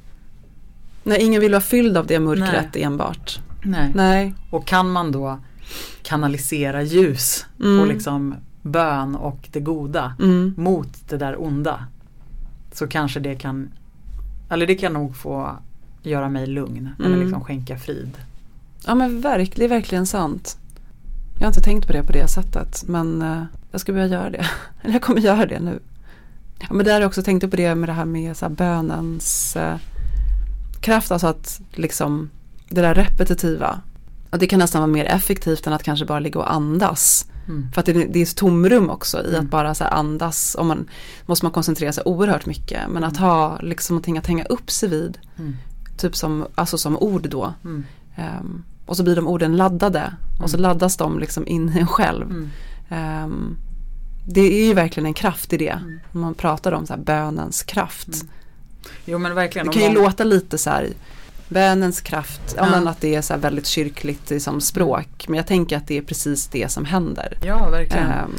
[1.06, 3.40] Nej, ingen vill vara fylld av det mörkret enbart.
[3.64, 3.92] Nej.
[3.94, 4.34] Nej.
[4.50, 5.38] Och kan man då
[6.02, 7.80] kanalisera ljus Mm.
[7.80, 10.54] och liksom bön och det goda Mm.
[10.56, 11.86] mot det där onda.
[12.72, 13.70] Så kanske det kan,
[14.50, 15.56] eller det kan nog få
[16.06, 17.20] göra mig lugn eller Mm.
[17.20, 18.10] liksom skänka frid.
[18.86, 20.58] Ja men verk, det är verkligen sant.
[21.34, 24.30] Jag har inte tänkt på det på det sättet men eh, jag ska börja göra
[24.30, 24.46] det.
[24.82, 25.78] Eller jag kommer göra det nu.
[26.60, 28.52] Ja, men där har jag också tänkt på det med det här med så här,
[28.52, 29.76] bönens eh,
[30.80, 31.10] kraft.
[31.10, 32.30] Alltså att liksom
[32.68, 33.80] det där repetitiva.
[34.30, 37.26] Och det kan nästan vara mer effektivt än att kanske bara ligga och andas.
[37.48, 37.72] Mm.
[37.72, 39.40] För att det, det är ett tomrum också i Mm.
[39.44, 40.56] att bara så här andas.
[40.58, 40.88] Om man,
[41.26, 42.80] måste man koncentrera sig oerhört mycket.
[42.90, 45.18] Men att ha liksom någonting att hänga upp sig vid.
[45.94, 45.98] Mm.
[45.98, 47.54] Typ som, alltså som ord då.
[47.64, 47.84] Mm.
[48.16, 50.62] Ehm, och så blir de orden laddade och så Mm.
[50.62, 52.30] laddas de liksom in i en själv.
[52.30, 52.50] Mm.
[52.88, 53.56] Ehm,
[54.26, 55.68] det är ju verkligen en kraft i det.
[55.70, 55.98] Mm.
[56.12, 58.08] Man pratar om så här bönens kraft.
[58.08, 58.28] Mm.
[59.04, 59.66] Jo men verkligen.
[59.66, 60.88] Det kan ju någon- låta lite så här
[61.48, 65.24] bönens kraft, ja, men att det är så väldigt kyrkligt som språk.
[65.28, 67.38] Men jag tänker att det är precis det som händer.
[67.42, 68.06] Ja verkligen.
[68.10, 68.30] Ehm,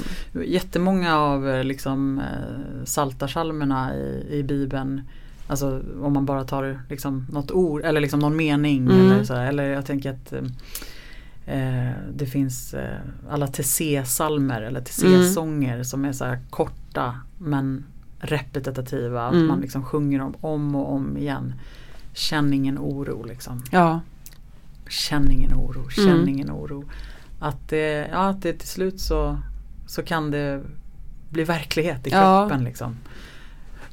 [0.46, 5.02] Jättemånga av eh, liksom eh, saltarsalmerna i, i bibeln
[5.48, 9.12] Alltså om man bara tar liksom något ord eller liksom någon mening Mm.
[9.12, 10.34] eller så Eller jag tänker att
[11.46, 12.98] eh, det finns eh,
[13.30, 17.84] alla Tessé-salmer eller Tessé-sånger som är så korta men
[18.20, 19.28] repetitiva.
[19.28, 19.48] Att Mm.
[19.48, 21.54] man liksom sjunger dem om och om igen.
[22.14, 23.64] Känn ingen oro liksom.
[23.72, 24.00] ja,
[24.90, 26.30] Känn ingen oro, känn Mm.
[26.30, 26.84] ingen oro.
[27.40, 29.38] Att det, ja, att det till slut så,
[29.88, 30.62] så kan det
[31.30, 32.20] bli verklighet i Ja.
[32.48, 32.64] kroppen.
[32.64, 32.96] Liksom.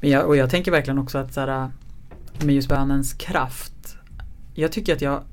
[0.03, 1.69] Men jag, och jag tänker verkligen också att så här,
[2.45, 3.97] med just bönens kraft.
[4.53, 5.23] Jag tycker att jag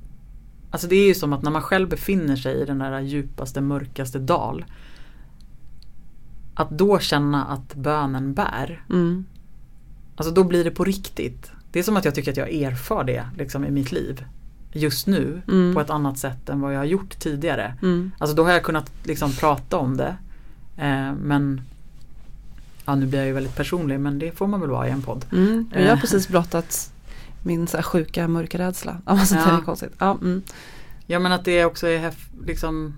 [0.71, 3.61] Alltså det är ju som att när man själv befinner sig i den där djupaste
[3.61, 4.64] mörkaste dal.
[6.55, 8.85] Att då känna att bönen bär.
[8.91, 9.25] mm,
[10.16, 11.53] Alltså då blir det på riktigt.
[11.73, 14.25] Det är som att jag tycker att jag erfar det liksom, i mitt liv.
[14.73, 15.75] Just nu Mm.
[15.75, 17.75] på ett annat sätt än vad jag har gjort tidigare.
[17.83, 20.16] mm, Alltså då har jag kunnat liksom prata om det.
[20.77, 21.61] Eh, men
[22.91, 25.03] Ja nu blir jag ju väldigt personlig men det får man väl vara i en
[25.03, 25.24] podd.
[25.32, 25.70] mm.
[25.72, 26.01] Jag har Eh.
[26.01, 26.93] precis blottat
[27.43, 28.97] min så här sjuka mörkrädsla.
[29.07, 29.45] Ja, alltså, Ja.
[29.45, 29.93] det är konstigt.
[29.99, 30.43] Ja, mm.
[31.07, 32.14] Ja men att det också är
[32.47, 32.95] liksom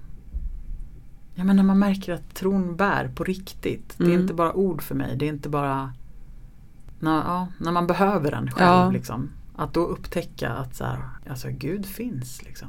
[1.34, 3.94] Ja men när man märker att tron bär på riktigt.
[3.98, 4.20] Det är Mm.
[4.20, 5.16] inte bara ord för mig.
[5.16, 5.92] Det är inte bara
[7.00, 8.68] när, ja, när man behöver den själv.
[8.68, 8.90] Ja.
[8.90, 10.98] Liksom, att då upptäcka att så här,
[11.30, 12.42] alltså Gud finns.
[12.42, 12.68] Liksom,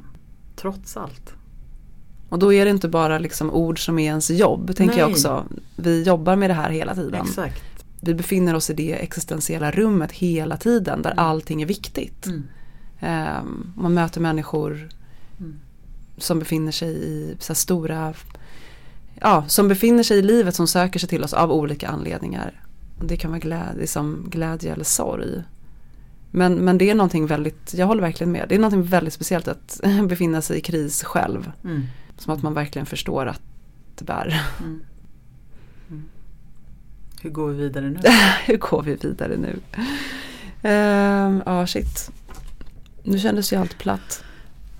[0.56, 1.34] trots allt.
[2.34, 5.12] Och då är det inte bara liksom ord som är ens jobb, tänker jag Nej.
[5.14, 5.44] också.
[5.76, 7.26] Vi jobbar med det här hela tiden.
[7.26, 7.62] Exakt.
[8.00, 11.24] Vi befinner oss i det existentiella rummet hela tiden där Mm.
[11.24, 12.26] allting är viktigt.
[12.26, 12.42] Mm.
[13.00, 14.88] Ehm, man möter människor
[15.40, 15.58] Mm.
[16.18, 18.14] som befinner sig i så stora,
[19.20, 22.62] ja, som befinner sig i livet som söker sig till oss av olika anledningar.
[23.00, 25.42] Det kan vara glädje, som glädje eller sorg.
[26.30, 29.48] Men, men det är någonting väldigt, jag håller verkligen med, det är någonting väldigt speciellt
[29.48, 31.52] att befinna sig i kris själv.
[31.64, 31.82] Mm.
[32.16, 33.40] Som att man verkligen förstår att
[33.94, 34.42] det bär.
[34.60, 34.80] Mm.
[35.90, 36.02] Mm.
[37.22, 37.98] Hur går vi vidare nu?
[38.46, 39.58] Hur går vi vidare nu?
[40.62, 42.10] Ehm, Ja, shit.
[43.02, 44.24] Nu kändes ju allt platt.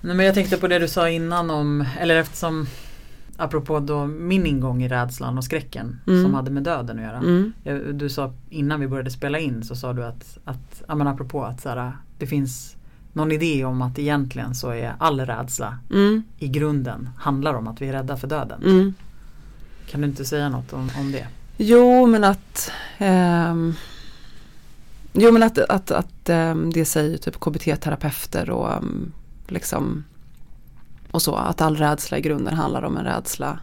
[0.01, 2.67] Nej, men jag tänkte på det du sa innan om, eller eftersom
[3.37, 6.23] Apropå då min ingång i rädslan och skräcken Mm.
[6.23, 7.17] som hade med döden att göra.
[7.17, 7.53] Mm.
[7.97, 11.43] Du sa innan vi började spela in så sa du att, att ja, men apropå
[11.43, 12.75] att så här, det finns
[13.15, 16.23] någon idé om att egentligen så är all rädsla Mm.
[16.39, 18.63] i grunden handlar om att vi är rädda för döden.
[18.63, 18.93] Mm.
[19.89, 21.27] Kan du inte säga något om, om det?
[21.57, 23.73] Jo men att ehm,
[25.13, 29.11] Jo men att, att, att ehm, det säger typ KBT-terapeuter och ehm,
[29.47, 30.03] liksom
[31.11, 33.59] och så att all rädsla i grunden handlar om en rädsla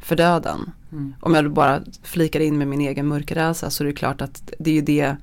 [0.00, 0.70] för döden.
[0.92, 1.14] Mm.
[1.20, 4.70] Om jag bara flikar in med min egen mörkrädsla så är det klart att det
[4.70, 5.16] är ju det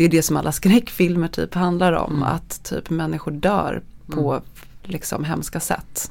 [0.00, 2.12] det är det som alla skräckfilmer typ handlar om.
[2.12, 2.22] Mm.
[2.22, 4.42] Att typ människor dör på
[4.82, 6.10] liksom hemska sätt.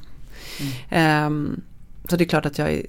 [0.89, 1.61] Ehm,
[2.09, 2.85] så det är klart att jag är,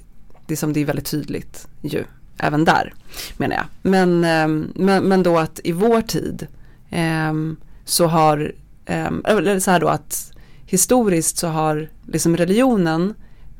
[0.46, 2.04] det är som det är väldigt tydligt ju,
[2.38, 2.94] även där
[3.36, 3.64] menar jag.
[3.82, 6.46] Men, ehm, men, men då att i vår tid
[6.90, 8.52] ehm, så har,
[8.86, 10.32] eller så här då att
[10.66, 13.14] historiskt så har liksom religionen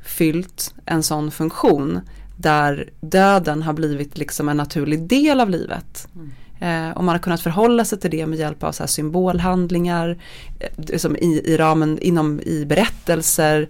[0.05, 2.01] fyllt en sån funktion
[2.37, 6.09] där döden har blivit liksom en naturlig del av livet.
[6.15, 6.31] Mm.
[6.61, 10.19] Eh, och man har kunnat förhålla sig till det med hjälp av så här symbolhandlingar,
[10.59, 13.69] eh, som i, i ramen inom i berättelser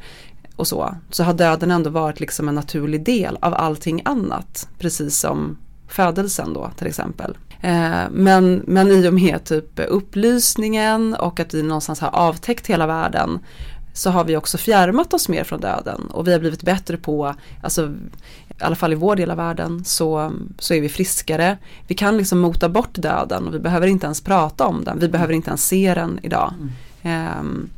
[0.57, 0.95] och så.
[1.11, 4.69] Så har döden ändå varit liksom en naturlig del av allting annat.
[4.79, 7.37] Precis som födelsen då till exempel.
[7.61, 12.87] Eh, men, men i och med typ upplysningen och att vi någonstans har avtäckt hela
[12.87, 13.39] världen
[13.93, 17.35] så har vi också fjärmat oss mer från döden och vi har blivit bättre på,
[17.63, 17.95] alltså
[18.61, 21.59] i alla fall i vår del av världen så, så är vi friskare.
[21.87, 25.09] Vi kan liksom mota bort döden och vi behöver inte ens prata om den, vi
[25.09, 26.55] behöver inte ens se den idag.
[27.03, 27.39] Mm.
[27.39, 27.71] Um,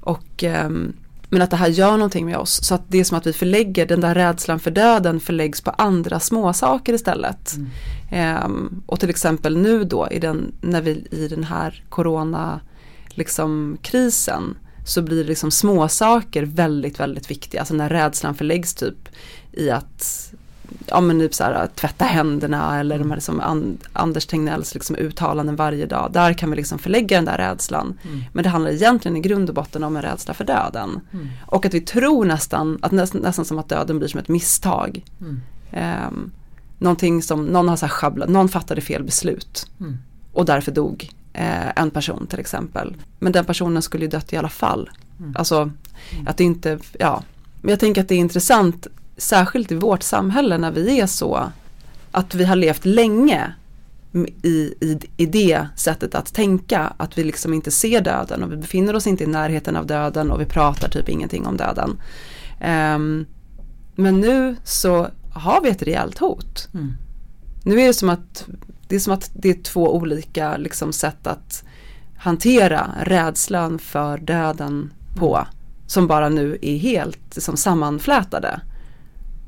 [0.00, 0.92] och um,
[1.28, 2.64] men att det här gör någonting med oss.
[2.64, 5.70] Så att det är som att vi förlägger den där rädslan för döden förläggs på
[5.70, 7.54] andra småsaker istället.
[8.10, 8.44] Mm.
[8.44, 12.60] Um, och till exempel nu då i den, när vi i den här corona
[13.08, 14.56] liksom krisen
[14.86, 17.60] så blir det liksom småsaker väldigt, väldigt viktiga.
[17.60, 19.08] Alltså när rädslan förläggs typ
[19.56, 20.32] i att
[20.86, 24.96] ja men typ så här, tvätta händerna eller de här liksom And, Anders Tegnells liksom
[24.96, 26.10] uttalanden varje dag.
[26.12, 27.98] Där kan vi liksom förlägga den där rädslan.
[28.04, 28.24] Mm.
[28.32, 31.00] Men det handlar egentligen i grund och botten om en rädsla för döden.
[31.12, 31.28] Mm.
[31.46, 35.04] Och att vi tror nästan, att nästan, nästan som att döden blir som ett misstag.
[35.20, 35.40] Mm.
[36.06, 36.30] Um,
[36.78, 39.70] någonting som någon har så här schabblat, någon fattade fel beslut.
[39.80, 39.98] Mm.
[40.32, 42.96] Och därför dog eh, en person till exempel.
[43.18, 44.90] Men den personen skulle ju dött i alla fall.
[45.18, 45.36] Mm.
[45.36, 46.26] Alltså mm.
[46.26, 47.22] att det inte, ja.
[47.60, 48.86] Men jag tänker att det är intressant,
[49.16, 51.52] särskilt i vårt samhälle när vi är så,
[52.10, 53.52] att vi har levt länge
[54.42, 58.56] i, i, i det sättet att tänka, att vi liksom inte ser döden och vi
[58.56, 62.00] befinner oss inte i närheten av döden och vi pratar typ ingenting om döden.
[62.60, 63.26] Um,
[63.94, 66.68] men nu så har vi ett rejält hot.
[66.74, 66.92] Mm.
[67.64, 68.48] Nu är det som att
[68.88, 71.64] det är som att det är två olika liksom, sätt att
[72.16, 75.46] hantera rädslan för döden på.
[75.86, 78.60] Som bara nu är helt liksom, sammanflätade.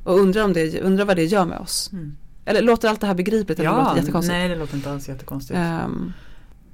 [0.08, 1.90] Och undrar, om det, undrar vad det gör med oss.
[1.92, 2.16] Mm.
[2.44, 3.58] Eller låter allt det här begripligt?
[3.58, 4.32] Eller ja, låter jättekonstigt?
[4.32, 5.58] nej det låter inte alls jättekonstigt.
[5.58, 6.12] Um,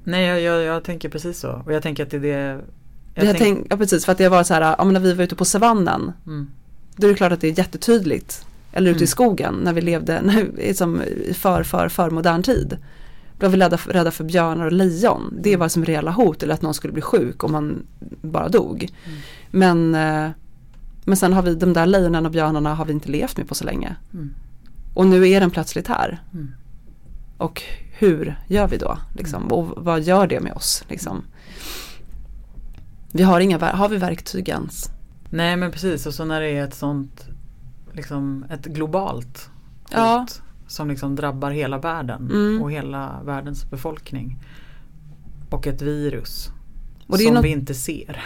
[0.05, 1.63] nej jag, jag, jag, tänker precis så.
[1.67, 2.61] Och jag tänker att det är det
[3.15, 5.25] jag tänk, tänk, Ja precis, för att det var så här, ja, när vi var
[5.25, 6.13] ute på savannen.
[6.27, 6.51] Mm.
[6.97, 9.05] Då är det klart att det är jättetydligt eller ute mm.
[9.05, 12.79] i skogen när vi levde när, som i för, för, för modern tid.
[13.39, 15.39] Då var vi rädda för, rädda för björnar och lejon.
[15.41, 15.61] Det mm.
[15.61, 17.87] var som reella hot eller att någon skulle bli sjuk om man
[18.23, 18.89] bara dog.
[19.05, 19.19] Mm.
[19.51, 20.31] Men, eh,
[21.05, 23.55] men sen har vi de där lejonen och björnarna har vi inte levt med på
[23.55, 23.97] så länge.
[24.13, 24.35] Mm.
[24.95, 26.23] Och nu är den plötsligt här.
[26.33, 26.51] Mm.
[27.37, 27.63] Och
[27.99, 28.99] hur gör vi då?
[29.15, 29.43] Liksom?
[29.43, 29.53] Mm.
[29.53, 30.85] Och vad gör det med oss?
[30.89, 31.25] Liksom?
[33.13, 34.91] Vi har inga, har vi verktyg ens?
[35.31, 37.29] Nej men precis och så när det är ett sånt
[37.93, 39.51] liksom ett globalt
[39.83, 40.27] hot ja.
[40.67, 42.63] som liksom drabbar hela världen mm.
[42.63, 44.39] och hela världens befolkning.
[45.51, 46.51] Och ett virus
[47.09, 47.45] som något...
[47.45, 48.25] vi inte ser.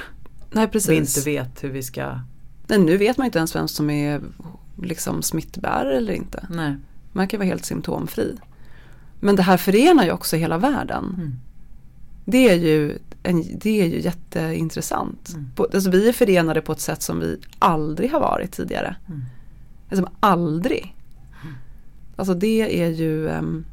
[0.50, 0.90] Nej, precis.
[0.90, 2.20] Vi inte vet hur vi ska
[2.68, 4.20] Nej, nu vet man inte ens vem som är
[4.82, 6.46] liksom smittbärare eller inte.
[6.50, 6.76] Nej.
[7.12, 8.36] Man kan vara helt symptomfri.
[9.20, 11.14] Men det här förenar ju också hela världen.
[11.16, 11.32] Mm.
[12.24, 15.28] Det, är ju en, det är ju jätteintressant.
[15.28, 15.50] Mm.
[15.54, 18.96] På, alltså vi är förenade på ett sätt som vi aldrig har varit tidigare.
[19.08, 19.22] Mm.
[19.90, 20.94] Liksom aldrig.
[22.16, 23.64] Alltså det är ju, um,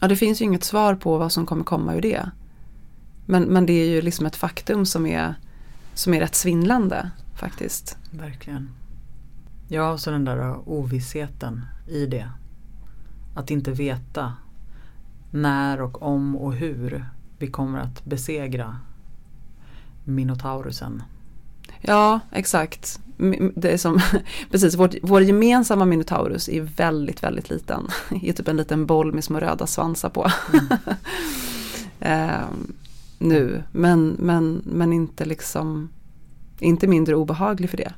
[0.00, 2.30] ja det finns ju inget svar på vad som kommer komma ur det.
[3.26, 5.34] Men, men det är ju liksom ett faktum som är,
[5.94, 7.96] som är rätt svindlande faktiskt.
[8.10, 8.70] Verkligen.
[9.68, 12.30] Ja, och så den där ovissheten i det.
[13.34, 14.32] Att inte veta
[15.30, 17.04] när och om och hur
[17.38, 18.76] vi kommer att besegra
[20.04, 21.02] Minotaurusen.
[21.80, 23.00] Ja, exakt.
[23.54, 24.00] Det är som,
[24.50, 27.88] precis, vår, vår gemensamma Minotaurus är väldigt, väldigt liten.
[28.22, 30.30] är typ en liten boll med små röda svansar på.
[30.52, 30.66] Mm.
[32.00, 32.46] eh,
[33.18, 35.88] nu, men, men, men inte liksom,
[36.62, 37.92] inte mindre obehaglig för det.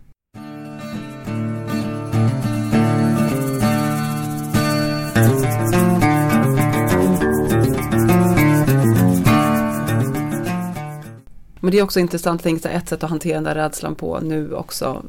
[11.60, 13.94] Men det är också intressant att tänka sig ett sätt att hantera den där rädslan
[13.94, 15.02] på nu också.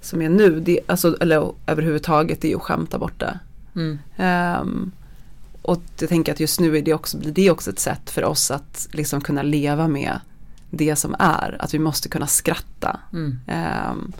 [0.00, 3.38] Som är nu, det, alltså, eller överhuvudtaget, det är att skämta bort det.
[3.74, 3.98] Mm.
[4.60, 4.92] Um,
[5.62, 8.24] och jag tänker att just nu är det också, det är också ett sätt för
[8.24, 10.20] oss att liksom kunna leva med
[10.70, 11.56] det som är.
[11.58, 13.00] Att vi måste kunna skratta.
[13.12, 13.40] Mm.
[13.90, 14.12] Um,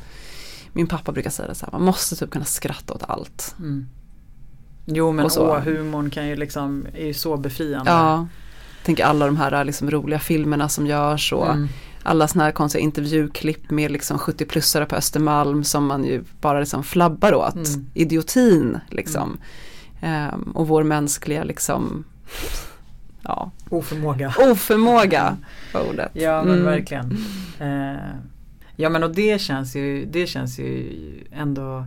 [0.72, 3.54] min pappa brukar säga det så här, man måste typ kunna skratta åt allt.
[3.58, 3.86] Mm.
[4.84, 7.90] Jo men åh, humorn kan ju liksom, är ju så befriande.
[7.90, 8.26] Ja
[8.82, 11.68] tänker alla de här liksom roliga filmerna som görs och mm.
[12.02, 16.84] alla sådana här konstiga intervjuklipp med liksom 70-plussare på Östermalm som man ju bara liksom
[16.84, 17.54] flabbar åt.
[17.54, 17.86] Mm.
[17.94, 19.38] Idiotin liksom.
[20.02, 22.04] Um, och vår mänskliga liksom
[23.22, 23.50] ja.
[23.68, 24.34] Oförmåga.
[24.38, 25.36] Oförmåga
[25.74, 26.10] var ordet.
[26.12, 26.64] Ja men mm.
[26.64, 27.16] verkligen.
[27.60, 27.98] Uh,
[28.76, 30.92] ja men och det känns ju, det känns ju
[31.32, 31.86] ändå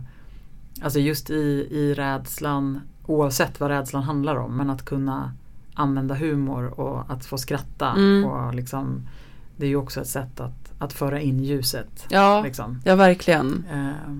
[0.82, 5.32] Alltså just i, i rädslan oavsett vad rädslan handlar om men att kunna
[5.74, 7.90] använda humor och att få skratta.
[7.90, 8.24] Mm.
[8.24, 9.08] Och liksom,
[9.56, 12.06] det är ju också ett sätt att, att föra in ljuset.
[12.08, 12.80] Ja, liksom.
[12.84, 13.64] ja verkligen.
[13.72, 14.12] Eh,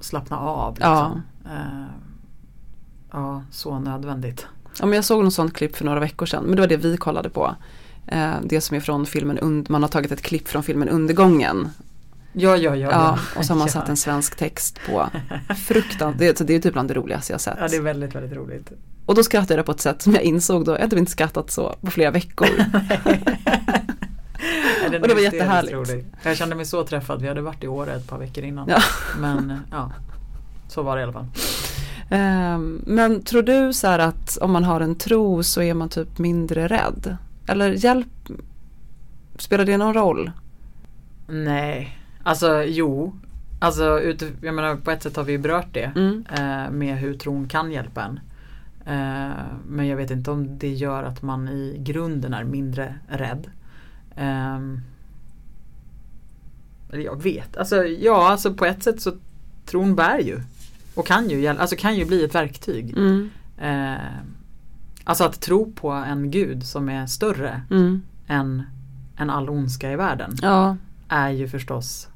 [0.00, 0.74] slappna av.
[0.74, 1.22] Liksom.
[1.44, 1.50] Ja.
[1.50, 1.86] Eh,
[3.10, 4.46] ja, så nödvändigt.
[4.80, 6.76] Ja, men jag såg något sånt klipp för några veckor sedan, men det var det
[6.76, 7.54] vi kollade på.
[8.06, 11.68] Eh, det som är från filmen, Und- man har tagit ett klipp från filmen Undergången.
[12.32, 12.90] Ja, ja, ja.
[12.90, 13.72] Ja, och så har man ja.
[13.72, 15.08] satt en svensk text på.
[15.66, 17.56] Fruktansvärt, det, det är typ bland det roligaste jag sett.
[17.60, 18.72] Ja, det är väldigt, väldigt roligt.
[19.06, 21.50] Och då skrattade jag på ett sätt som jag insåg då, jag typ inte skrattat
[21.50, 22.48] så på flera veckor.
[24.90, 25.74] Den Och det var jättehärligt.
[25.74, 26.04] rolig.
[26.22, 28.68] Jag kände mig så träffad, vi hade varit i Åre ett par veckor innan.
[28.68, 28.82] Ja.
[29.20, 29.92] Men ja,
[30.68, 31.26] så var det i alla fall.
[32.10, 35.88] Ehm, men tror du så här att om man har en tro så är man
[35.88, 37.16] typ mindre rädd?
[37.46, 38.30] Eller hjälp,
[39.38, 40.30] spelar det någon roll?
[41.28, 43.12] Nej, alltså jo.
[43.60, 45.92] Alltså ut, jag menar på ett sätt har vi ju berört det.
[45.96, 46.24] Mm.
[46.30, 48.20] Eh, med hur tron kan hjälpa en.
[48.86, 49.36] Eh,
[49.68, 53.50] men jag vet inte om det gör att man i grunden är mindre rädd.
[54.16, 54.80] Ehm,
[56.92, 59.12] eller jag vet, alltså ja alltså på ett sätt så
[59.66, 60.40] tron bär ju.
[60.94, 62.90] Och kan ju, alltså kan ju bli ett verktyg.
[62.98, 63.30] Mm.
[63.58, 64.00] Eh,
[65.04, 68.02] alltså att tro på en gud som är större Mm.
[68.26, 68.62] än,
[69.16, 70.76] än all ondska i världen Ja.
[71.08, 72.08] är ju förstås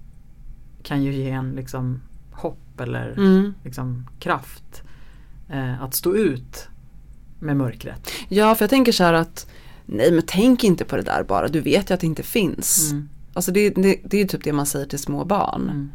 [0.82, 2.00] kan ju ge en liksom
[2.32, 3.54] hopp eller Mm.
[3.64, 4.82] liksom kraft
[5.48, 6.68] eh, att stå ut
[7.38, 8.10] med mörkret.
[8.28, 9.46] ja, för jag tänker så här att
[9.86, 12.90] nej men tänk inte på det där bara, du vet ju att det inte finns.
[12.92, 13.08] Mm.
[13.34, 15.62] Alltså det, det, det är ju typ det man säger till små barn.
[15.62, 15.90] Mm.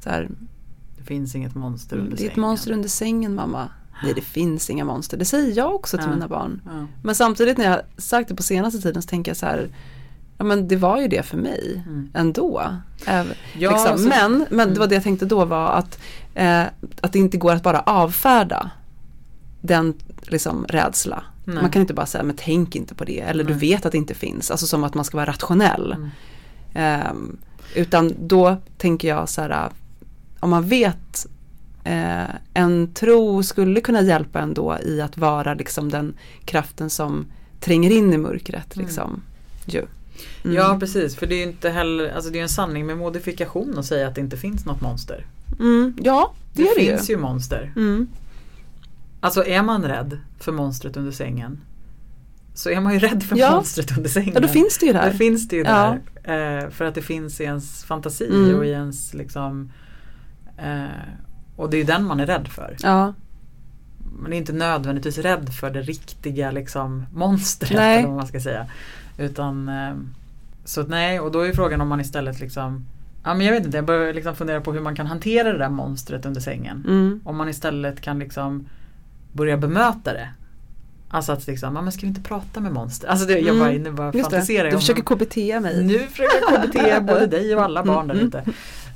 [0.00, 0.28] Så här,
[1.06, 2.40] finns inget monster under det är ett sängen.
[2.40, 3.68] monster under sängen mamma.
[4.02, 6.14] Nej det finns inga monster, det säger jag också till Ja.
[6.14, 6.60] mina barn.
[6.64, 6.86] Ja.
[7.02, 9.68] Men samtidigt när jag sagt det på senaste tiden så tänker jag så här,
[10.38, 12.10] ja men det var ju det för mig Mm.
[12.14, 12.62] ändå.
[13.06, 13.26] Äv,
[13.58, 13.92] Ja, liksom.
[13.92, 14.78] alltså- men, men det Mm.
[14.78, 15.98] var det jag tänkte då var att,
[16.34, 16.62] eh,
[17.00, 18.70] att det inte går att bara avfärda
[19.60, 21.22] den liksom rädsla.
[21.44, 21.56] Nej.
[21.62, 23.20] Man kan inte bara säga, men tänk inte på det.
[23.20, 23.60] Eller du Nej.
[23.60, 24.50] vet att det inte finns.
[24.50, 25.92] Alltså som att man ska vara rationell.
[25.92, 26.10] Mm.
[26.74, 27.36] Ehm,
[27.74, 29.70] utan då tänker jag så här,
[30.40, 31.26] om man vet
[31.84, 36.14] eh, en tro skulle kunna hjälpa ändå i att vara liksom den
[36.44, 37.26] kraften som
[37.60, 38.76] tränger in i mörkret.
[38.76, 38.86] Mm.
[38.86, 39.22] Liksom.
[39.66, 39.82] Ju.
[40.44, 40.56] Mm.
[40.56, 43.78] Ja precis, för det är ju inte heller, alltså det är en sanning med modifikation
[43.78, 45.26] att säga att det inte finns något monster.
[45.60, 47.14] Mm, ja, det, Det, är det finns ju.
[47.14, 47.72] ju monster.
[47.76, 48.08] Mm.
[49.20, 51.60] Alltså är man rädd för monstret under sängen
[52.54, 53.50] så är man ju rädd för Ja.
[53.50, 54.32] monstret under sängen.
[54.34, 55.10] Ja, då finns det ju där.
[55.12, 55.96] Då finns det ju Ja.
[56.24, 56.64] där.
[56.64, 58.54] Eh, för att det finns i ens fantasi Mm.
[58.58, 59.72] och i ens liksom
[61.56, 62.76] Och det är ju den man är rädd för.
[62.82, 63.14] Ja,
[64.18, 67.98] Man är inte nödvändigtvis rädd för det riktiga liksom monstret Nej.
[67.98, 68.66] eller vad man ska säga.
[69.18, 69.94] Utan eh,
[70.64, 72.84] Så nej, och då är frågan om man istället liksom
[73.24, 75.58] Ja men jag vet inte, jag börjar liksom fundera på hur man kan hantera det
[75.58, 76.84] där monstret under sängen.
[76.88, 77.20] mm.
[77.24, 78.68] Om man istället kan liksom
[79.32, 80.28] börja bemöta det.
[81.08, 83.08] Alltså att liksom, ja, men ska vi inte prata med monster?
[83.08, 83.58] Alltså det, jag Mm.
[83.58, 84.70] bara, nu bara just fantiserar det.
[84.70, 85.84] Du försöker KBT mig.
[85.84, 88.26] nu försöker jag KBT både dig och alla barn där Mm.
[88.26, 88.44] ute.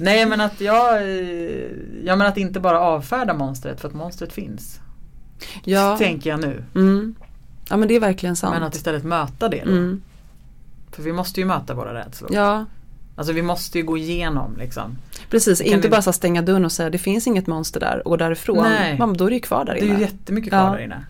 [0.00, 1.66] Nej men att jag, eh,
[2.04, 4.80] ja men att inte bara avfärda monstret för att monstret finns.
[5.64, 5.96] Ja.
[5.98, 6.64] Tänker jag nu.
[6.74, 7.14] Mm.
[7.70, 8.54] ja, men det är verkligen sant.
[8.54, 9.70] Men att istället möta det då.
[9.70, 10.02] mm.
[10.92, 12.30] För vi måste ju möta våra rädslor.
[12.34, 12.64] Ja,
[13.16, 14.96] Alltså vi måste ju gå igenom liksom.
[15.30, 15.60] precis.
[15.60, 18.62] Inte vi- bara så stänga dörren och säga det finns inget monster där och därifrån.
[18.62, 18.98] Nej.
[18.98, 19.94] Man, då är det ju kvar där Det är inne.
[19.94, 20.70] ju jättemycket kvar Ja.
[20.72, 21.04] där inne.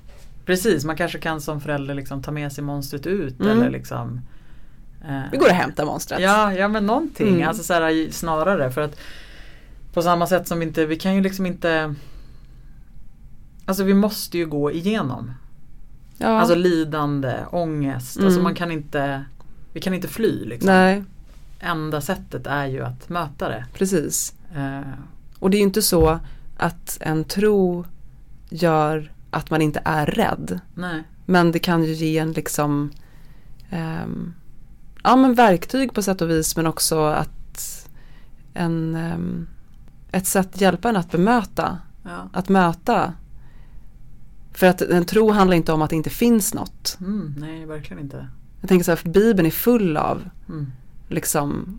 [0.47, 3.59] Precis, man kanske kan som förälder liksom ta med sig monstret ut Mm.
[3.59, 4.21] eller liksom
[5.33, 6.21] Vi går och hämtar monstret.
[6.21, 7.29] Ja, ja men någonting.
[7.35, 7.49] Mm.
[7.49, 8.97] Alltså så här, snarare för att
[9.93, 11.95] på samma sätt som vi inte, vi kan ju liksom inte
[13.65, 15.33] Alltså vi måste ju gå igenom.
[16.19, 16.27] Ja.
[16.29, 18.17] Alltså lidande, ångest.
[18.17, 18.43] Alltså Mm.
[18.43, 19.25] man kan inte
[19.73, 20.67] Vi kan inte fly liksom.
[20.67, 21.05] Nej,
[21.61, 23.65] Enda sättet är ju att möta det.
[23.75, 24.35] precis.
[24.57, 24.81] Eh,
[25.39, 26.19] Och det är ju inte så
[26.57, 27.85] att en tro
[28.51, 30.61] gör att man inte är rädd.
[30.75, 31.03] nej.
[31.27, 32.91] Men det kan ju ge en liksom
[33.71, 34.35] ehm,
[35.03, 37.89] ja men verktyg på sätt och vis men också att
[38.55, 39.47] en, ehm,
[40.13, 42.31] ett sätt hjälpa en att bemöta, Ja.
[42.33, 43.13] att möta.
[44.53, 46.97] För att en tro handlar inte om att det inte finns något.
[47.01, 48.29] Mm, nej, verkligen inte.
[48.61, 50.67] Jag tänker så här, för Bibeln är full av Mm.
[51.09, 51.79] liksom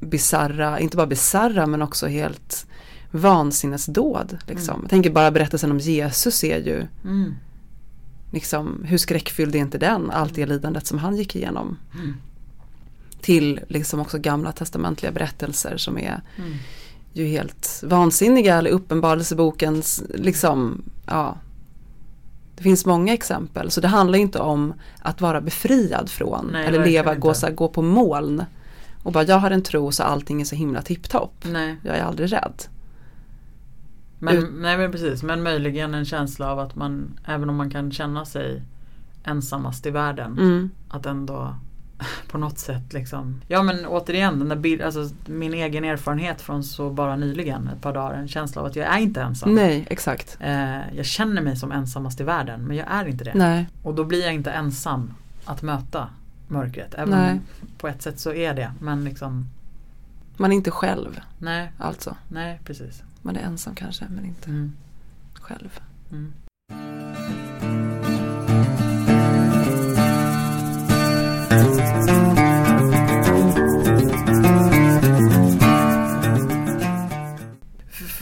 [0.00, 2.66] bizarra, inte bara bizarra men också helt
[3.10, 4.38] vansinnesdåd.
[4.46, 4.74] Liksom.
[4.74, 4.82] Mm.
[4.84, 7.34] Jag tänker bara berättelsen om Jesus är ju Mm.
[8.32, 10.10] liksom, hur skräckfylld är inte den?
[10.10, 11.78] Allt det lidandet som han gick igenom.
[11.94, 12.14] Mm.
[13.20, 16.52] Till liksom också gamla testamentliga berättelser som är Mm.
[17.12, 18.54] ju helt vansinniga.
[18.56, 21.36] Eller uppenbarelsebokens, liksom, ja.
[22.56, 23.70] Det finns många exempel.
[23.70, 26.48] Så det handlar inte om att vara befriad från.
[26.52, 28.44] Nej, eller leva, gå, så här, gå på moln.
[29.02, 31.44] Och bara jag har en tro så allting är så himla tipptopp.
[31.82, 32.62] Jag är aldrig rädd.
[34.18, 37.70] Men, Ut- nej men precis, men möjligen en känsla av att man, även om man
[37.70, 38.62] kan känna sig
[39.24, 40.70] ensammast i världen, Mm.
[40.88, 41.54] att ändå
[42.28, 43.40] på något sätt liksom.
[43.48, 47.80] Ja men återigen den där bild, alltså, min egen erfarenhet från så bara nyligen, ett
[47.80, 49.54] par dagar, en känsla av att jag är inte ensam.
[49.54, 50.36] Nej, exakt.
[50.40, 53.34] Eh, jag känner mig som ensammast i världen men jag är inte det.
[53.34, 53.68] Nej.
[53.82, 56.08] Och då blir jag inte ensam att möta
[56.48, 56.94] mörkret.
[56.94, 57.40] Även Nej.
[57.78, 58.72] på ett sätt så är det.
[58.80, 59.46] Men liksom,
[60.36, 62.16] Man är inte själv nej, alltså.
[62.28, 63.02] nej precis.
[63.22, 64.72] Man är ensam kanske men inte Mm.
[65.34, 65.80] själv.
[66.10, 66.32] Mm.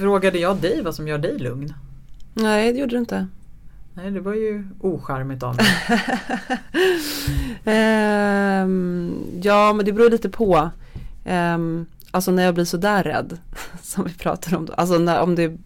[0.05, 1.75] Frågade jag dig vad som gör dig lugn?
[2.35, 3.27] Nej, det gjorde du inte.
[3.95, 5.67] Nej, det var ju ocharmigt av mig.
[7.65, 10.71] Ehm, ja, men det beror lite på.
[11.25, 13.39] Ehm, alltså när jag blir sådär rädd,
[13.83, 14.67] som vi pratar om.
[14.67, 14.73] då.
[14.73, 15.57] Alltså när, om det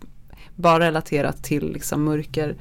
[0.57, 2.57] bara relaterat till liksom mörker.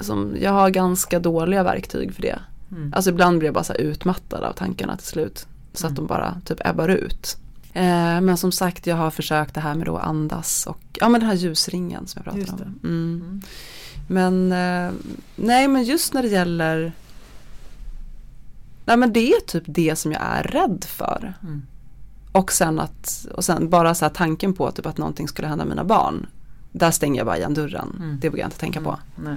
[0.00, 2.38] Som, jag har ganska dåliga verktyg för det.
[2.70, 2.92] Mm.
[2.96, 5.46] Alltså ibland blir jag bara så utmattad av tankarna till slut.
[5.72, 5.94] Så att Mm.
[5.94, 7.36] de bara typ ebbar ut.
[7.76, 11.20] Eh, men som sagt, jag har försökt det här med då andas och ja men
[11.20, 12.80] den här ljusringen som jag pratade om.
[12.84, 13.22] Mm.
[13.22, 13.42] Mm.
[14.08, 14.92] Men eh,
[15.36, 16.92] nej men just när det gäller
[18.84, 21.34] Nej men det är typ det som jag är rädd för.
[21.42, 21.62] Mm.
[22.32, 25.64] Och sen att, och sen bara så här tanken på typ att någonting skulle hända
[25.64, 26.26] mina barn.
[26.72, 27.96] Där stänger jag bara igen dörren.
[27.98, 28.18] Mm.
[28.20, 28.98] Det vågar jag inte tänka på.
[29.16, 29.36] Nej.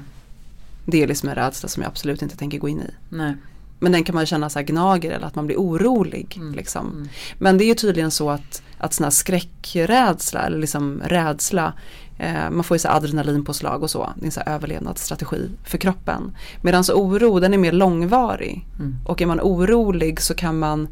[0.85, 2.91] Det är liksom en rädsla som jag absolut inte tänker gå in i.
[3.09, 3.35] Nej.
[3.79, 6.33] Men den kan man känna så här gnager eller att man blir orolig.
[6.37, 6.53] Mm.
[6.53, 6.87] Liksom.
[6.87, 7.09] Mm.
[7.37, 11.73] Men det är ju tydligen så att, att sån här skräckrädsla eller liksom rädsla
[12.17, 14.13] eh, man får ju så adrenalinpåslag och så.
[14.15, 16.35] Det är en så överlevnadsstrategi för kroppen.
[16.61, 18.67] Medan så oro den är mer långvarig.
[18.79, 18.95] Mm.
[19.05, 20.87] Och är man orolig så kan man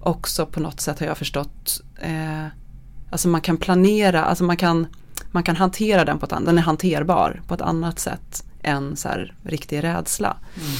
[0.00, 2.46] också på något sätt har jag förstått eh,
[3.10, 4.86] Alltså man kan planera, alltså man kan
[5.30, 8.96] Man kan hantera den på ett annat, den är hanterbar på ett annat sätt än
[8.96, 10.36] så här riktig rädsla.
[10.56, 10.72] Mm.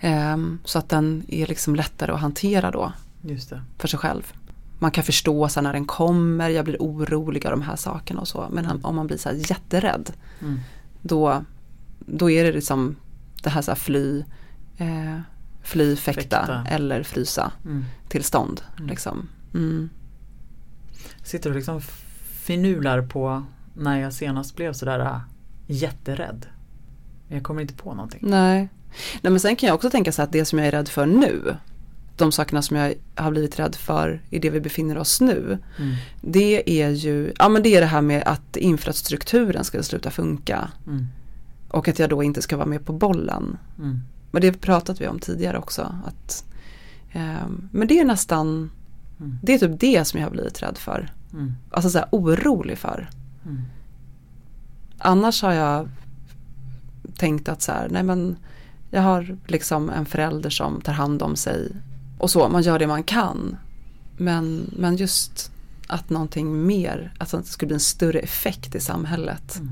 [0.00, 2.92] Ehm, så att den är liksom lättare att hantera då
[3.78, 4.32] för sig själv.
[4.78, 8.20] Man kan förstå så här när den kommer, jag blir orolig av de här sakerna
[8.20, 8.48] och så.
[8.50, 10.58] Men om man blir så här jätterädd Mm.
[11.02, 11.44] då,
[12.06, 12.96] då är det liksom
[13.42, 14.24] det här, så här fly,
[14.76, 15.18] eh,
[15.62, 16.64] fly, fäkta, Fäkta.
[16.68, 17.84] eller frysa Mm.
[18.08, 18.60] tillstånd.
[18.76, 18.88] Mm.
[18.88, 19.28] Liksom.
[19.54, 19.90] Mm.
[21.22, 21.80] Sitter och liksom
[22.42, 23.42] finular på
[23.74, 25.18] när jag senast blev sådär äh,
[25.66, 26.46] jätterädd.
[27.28, 28.20] Jag kommer inte på någonting.
[28.22, 28.68] Nej.
[29.22, 31.06] Nej men sen kan jag också tänka så att det som jag är rädd för
[31.06, 31.56] nu
[32.20, 35.58] de sakerna som jag har blivit rädd för i det vi befinner oss nu.
[35.78, 35.94] Mm.
[36.20, 40.70] Det är ju, ja men det är det här med att infrastrukturen ska sluta funka.
[40.86, 41.06] Mm.
[41.68, 43.58] Och att jag då inte ska vara med på bollen.
[43.78, 44.00] Mm.
[44.30, 45.94] Men det pratat vi om tidigare också.
[46.06, 46.44] Att,
[47.12, 48.70] ehm, men det är nästan,
[49.20, 49.38] Mm.
[49.42, 51.12] det är typ det som jag har blivit rädd för.
[51.32, 51.54] Mm.
[51.70, 53.10] Alltså så här orolig för.
[53.46, 53.62] Mm.
[54.98, 55.88] Annars har jag
[57.16, 58.36] tänkt att så här, nej men
[58.90, 61.72] jag har liksom en förälder som tar hand om sig
[62.18, 63.56] och så, man gör det man kan.
[64.16, 65.52] Men, men just
[65.86, 69.70] att någonting mer, att det skulle bli en större effekt i samhället Mm.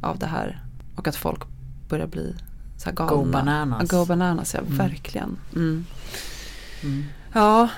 [0.00, 0.64] av det här.
[0.96, 1.40] Och att folk
[1.88, 2.34] börjar bli
[2.78, 3.12] så här galna.
[3.24, 3.90] Go bananas.
[3.90, 4.76] Go bananas, ja Mm.
[4.78, 5.36] verkligen.
[5.54, 5.84] Mm.
[6.82, 7.04] Mm.
[7.32, 7.68] Ja,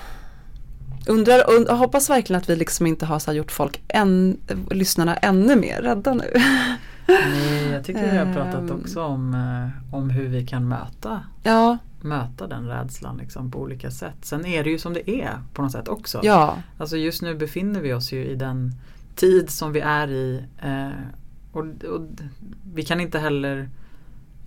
[1.07, 4.37] undrar, und, jag hoppas verkligen att vi liksom inte har så gjort folk, än,
[4.71, 6.33] lyssnarna ännu mer rädda nu.
[7.83, 8.79] Jag tycker vi har pratat Ehm.
[8.81, 13.91] också om, eh, om hur vi kan möta, Ja, möta den rädslan liksom, på olika
[13.91, 14.15] sätt.
[14.21, 16.19] Sen är det ju som det är på något sätt också.
[16.23, 18.71] ja, Alltså just nu befinner vi oss ju i den
[19.15, 20.43] tid som vi är i.
[20.61, 20.89] Eh,
[21.51, 22.07] och, och
[22.73, 23.69] vi kan inte heller,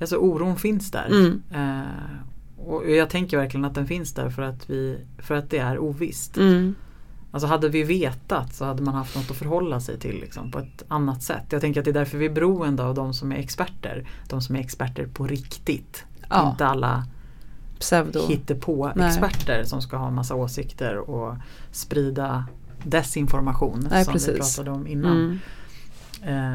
[0.00, 1.06] alltså oron finns där.
[1.06, 5.50] mm, Eh, och jag tänker verkligen att den finns där för att, vi, för att
[5.50, 6.36] det är ovisst.
[6.36, 6.74] mm,
[7.30, 10.58] Alltså hade vi vetat så hade man haft något att förhålla sig till liksom, på
[10.58, 11.44] ett annat sätt.
[11.50, 14.08] Jag tänker att det är därför vi är beroende av de som är experter.
[14.28, 16.04] De som är experter på riktigt.
[16.30, 17.04] ja, Inte alla
[17.78, 18.26] pseudo.
[18.28, 19.08] hittepå Nej.
[19.08, 21.36] experter som ska ha massa åsikter och
[21.70, 22.44] sprida
[22.84, 24.28] desinformation Nej, som precis.
[24.34, 25.16] vi pratade om innan.
[25.16, 25.38] Mm,
[26.22, 26.52] Eh,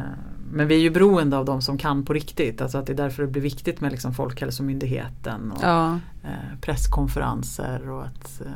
[0.50, 2.60] men vi är ju beroende av de som kan på riktigt.
[2.60, 5.98] Alltså att det är därför det blir viktigt med liksom Folkhälsomyndigheten och ja.
[6.24, 8.52] eh, presskonferenser och att eh,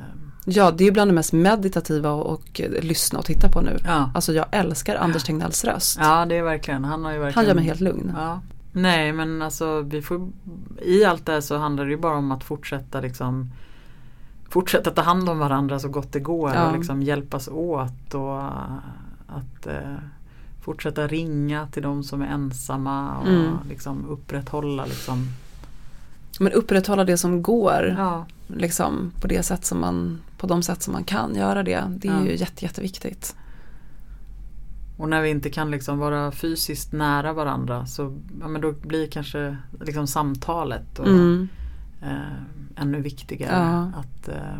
[0.48, 3.60] ja, det är ju bland det mest meditativa och, och eh, lyssna och titta på
[3.60, 3.78] nu.
[3.84, 4.10] ja.
[4.14, 5.98] Alltså jag älskar Anders Tegnells röst.
[6.00, 8.12] ja, det är verkligen, han har ju verkligen Han gör mig helt lugn.
[8.16, 8.40] Ja.
[8.72, 10.28] Nej men alltså vi får,
[10.82, 13.50] i allt det här så handlar det ju bara om att fortsätta liksom
[14.48, 16.66] Fortsätta ta hand om varandra så gott det går Ja.
[16.70, 18.42] och liksom hjälpas åt och
[19.26, 19.94] att eh,
[20.60, 23.52] fortsätta ringa till de som är ensamma och Mm.
[23.68, 25.26] liksom upprätthålla liksom
[26.40, 27.94] Men upprätthålla det som går.
[27.98, 31.84] Ja, Liksom, på, det sätt som man, på de sätt som man kan göra det.
[31.96, 32.24] Det är Ja.
[32.24, 33.36] ju jätte, jätteviktigt.
[34.98, 39.06] och när vi inte kan liksom vara fysiskt nära varandra så ja, men då blir
[39.06, 41.48] kanske liksom samtalet och Mm.
[42.02, 43.66] eh, ännu viktigare.
[43.66, 44.00] Ja.
[44.00, 44.58] Att, eh,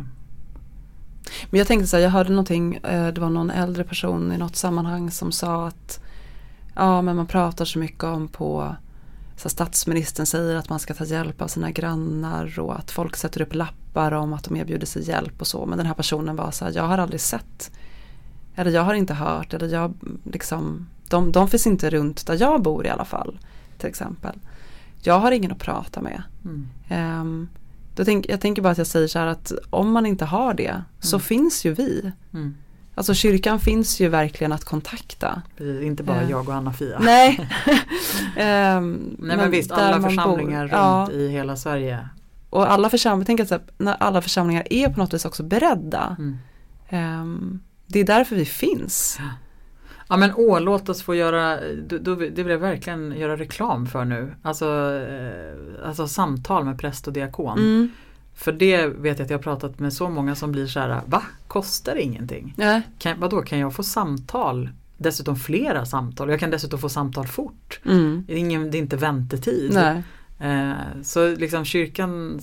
[1.49, 4.37] Men jag tänkte så här, jag hörde någonting, eh, det var någon äldre person i
[4.37, 5.99] något sammanhang som sa att
[6.75, 8.75] ja men man pratar så mycket om på
[9.37, 13.41] så statsministern säger att man ska ta hjälp av sina grannar och att folk sätter
[13.41, 15.65] upp lappar om att de erbjuder sig hjälp och så.
[15.65, 17.71] Men den här personen var så här, jag har aldrig sett
[18.55, 22.61] eller jag har inte hört eller jag liksom de, de finns inte runt där jag
[22.61, 23.39] bor i alla fall.
[23.77, 24.39] Till exempel.
[25.01, 26.23] Jag har ingen att prata med.
[26.45, 27.47] mm, Ehm,
[27.95, 30.53] då tänk, jag tänker bara att jag säger så här att om man inte har
[30.53, 31.21] det så Mm.
[31.23, 32.11] finns ju vi.
[32.33, 32.55] mm.
[32.97, 35.41] Alltså kyrkan finns ju verkligen att kontakta.
[35.57, 36.29] Precis, inte bara Eh.
[36.29, 36.99] jag och Anna-Fia.
[36.99, 37.49] Nej.
[38.37, 42.09] Ehm, Nej men, visst, alla församlingar bor, ja, runt i hela Sverige.
[42.49, 46.15] Och alla församlingar, tänk att när alla församlingar är på något vis också beredda.
[46.19, 46.37] Mm.
[46.89, 49.19] Ehm, det är därför vi finns.
[50.09, 53.87] Ja men åh, låt oss få göra, då, då, det vill jag verkligen göra reklam
[53.87, 54.35] för nu.
[54.41, 54.65] Alltså,
[55.09, 57.57] eh, alltså samtal med präst och diakon.
[57.57, 57.91] Mm.
[58.37, 61.01] För det vet jag att jag har pratat med så många som blir så här,
[61.05, 61.23] va?
[61.47, 62.53] Kostar ingenting?
[62.57, 64.69] Ja, Kan, vadå, kan jag få samtal?
[64.97, 66.29] Dessutom flera samtal.
[66.29, 67.79] Jag kan dessutom få samtal fort.
[67.85, 68.23] mm.
[68.27, 69.71] Det är, ingen, det är inte väntetid.
[69.73, 70.03] Nej.
[70.39, 70.71] Eh,
[71.03, 72.39] så liksom kyrkan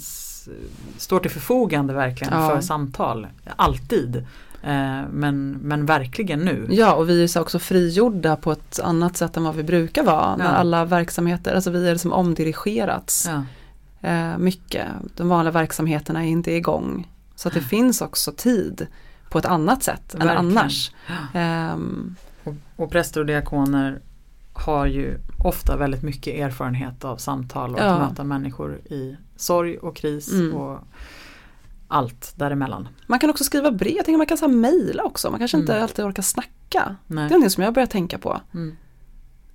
[0.98, 2.48] står till förfogande verkligen Ja.
[2.50, 3.26] för samtal.
[3.56, 4.16] Alltid.
[4.62, 6.66] Eh, men, men verkligen nu.
[6.70, 10.04] Ja och vi är så också frigjorda på ett annat sätt än vad vi brukar
[10.04, 10.36] vara.
[10.36, 10.50] När Ja.
[10.50, 13.26] alla verksamheter, alltså vi är som omdirigerats.
[13.30, 13.42] Ja.
[14.04, 14.86] Eh, mycket.
[15.16, 17.08] De vanliga verksamheterna är inte igång.
[17.34, 18.86] Så att det finns också tid
[19.30, 20.58] på ett annat sätt än Verkligen.
[20.58, 20.92] annars.
[21.34, 24.00] Ehm, Och, och präster och diakoner
[24.52, 27.84] har ju ofta väldigt mycket erfarenhet av samtal och Ja.
[27.84, 30.54] att möta människor i sorg och kris Mm.
[30.54, 30.78] och
[31.88, 32.88] allt däremellan.
[33.06, 35.30] man kan också skriva brev, jag tänker man kan mejla också.
[35.30, 35.82] Man kanske inte Mm.
[35.82, 36.50] alltid orkar snacka.
[37.06, 37.24] Det Nej.
[37.24, 38.40] är någonting som jag börjar tänka på.
[38.54, 38.76] Mm.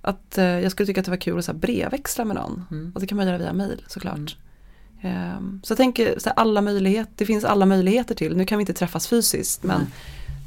[0.02, 2.64] Att eh, jag skulle tycka att det var kul att så här, brevväxla med någon.
[2.70, 2.92] Mm.
[2.94, 4.16] Och det kan man göra via mejl såklart.
[4.16, 5.16] Mm.
[5.16, 8.36] Ehm, så jag tänker, så här, alla möjligheter, det finns alla möjligheter till.
[8.36, 9.88] Nu kan vi inte träffas fysiskt men Nej.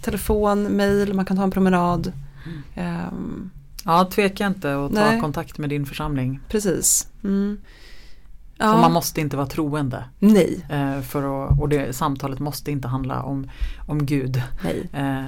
[0.02, 2.12] telefon, mejl, man kan ta en promenad.
[2.46, 2.62] Mm.
[2.76, 3.50] Ehm,
[3.86, 5.20] Ja, tveka inte och ta Nej.
[5.22, 6.40] kontakt med din församling.
[6.50, 7.08] precis.
[7.24, 7.58] Mm.
[8.58, 8.78] Och Ja.
[8.82, 10.04] man måste inte vara troende.
[10.20, 13.50] Nej, Eh, för att, och det, samtalet måste inte handla om,
[13.88, 14.42] om Gud.
[14.64, 14.90] nej.
[14.94, 15.24] Eh,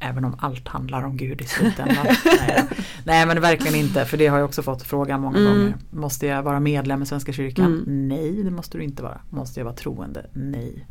[0.00, 2.06] även om allt handlar om Gud i slutändan.
[2.24, 2.68] Nej.
[3.04, 5.52] Nej men verkligen inte för det har jag också fått frågan många Mm.
[5.52, 5.74] gånger.
[5.90, 7.66] Måste jag vara medlem i Svenska kyrkan?
[7.66, 8.08] Mm.
[8.08, 9.20] Nej det måste du inte vara.
[9.30, 10.26] Måste jag vara troende?
[10.32, 10.86] Nej.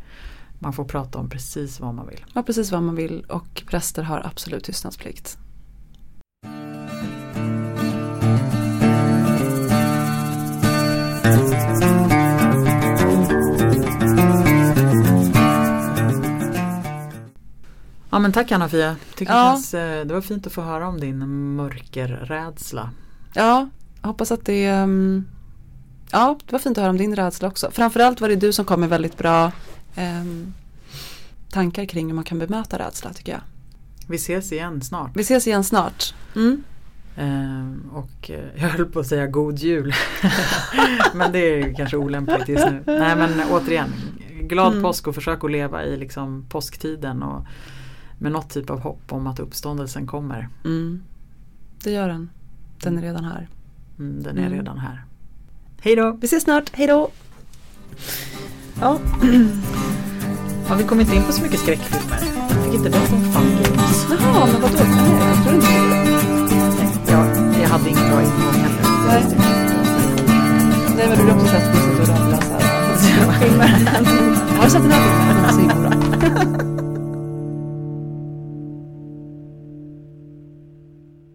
[0.58, 2.24] Man får prata om precis vad man vill.
[2.34, 5.38] Ja, precis vad man vill och präster har absolut tystnadsplikt.
[18.18, 18.96] Ja men tack Anna-Fia.
[19.14, 19.44] Tycker Ja.
[19.44, 21.18] det, känns, eh, det var fint att få höra om din
[21.56, 22.90] mörkerrädsla.
[23.34, 23.68] Ja,
[24.02, 25.24] hoppas att det ehm,
[26.12, 27.70] Ja, det var fint att höra om din rädsla också.
[27.70, 29.52] Framförallt var det du som kom med väldigt bra
[29.94, 30.54] ehm,
[31.50, 33.40] tankar kring hur man kan bemöta rädsla tycker jag.
[34.08, 35.10] Vi ses igen snart.
[35.16, 36.14] Vi ses igen snart.
[36.36, 36.62] Mm.
[37.16, 39.94] Ehm, och eh, jag höll på att säga god jul.
[41.14, 42.82] men det är kanske olämpligt just nu.
[42.86, 43.88] Nej men återigen,
[44.42, 44.82] glad Mm.
[44.82, 47.46] påsk och försök att leva i liksom påsktiden och
[48.18, 50.48] med något typ av hopp om att uppståndelsen kommer.
[50.64, 51.02] Mm.
[51.84, 52.30] Det gör den.
[52.82, 53.48] Den är redan här.
[53.98, 54.52] Mm, den är Mm.
[54.58, 55.04] redan här.
[55.80, 56.16] Hej då!
[56.20, 57.08] Vi ses snart, hejdå!
[58.80, 58.98] Ja,
[60.68, 62.18] Har vi kommit in på så mycket skräckfilmer?
[62.50, 64.06] Jag fick inte berätta om Fun Games.
[64.10, 64.74] jaha men vadå?
[64.84, 67.12] Nej, jag tror inte det.
[67.12, 67.26] Jag,
[67.62, 68.82] jag hade ingen bra ingång heller.
[69.06, 69.24] Nej.
[70.96, 72.58] Nej men du har också sett Priset och ramla så här.
[73.40, 73.68] Filmer.
[74.56, 75.34] Har du sett den här filmen?
[75.36, 76.77] Den är så himla bra.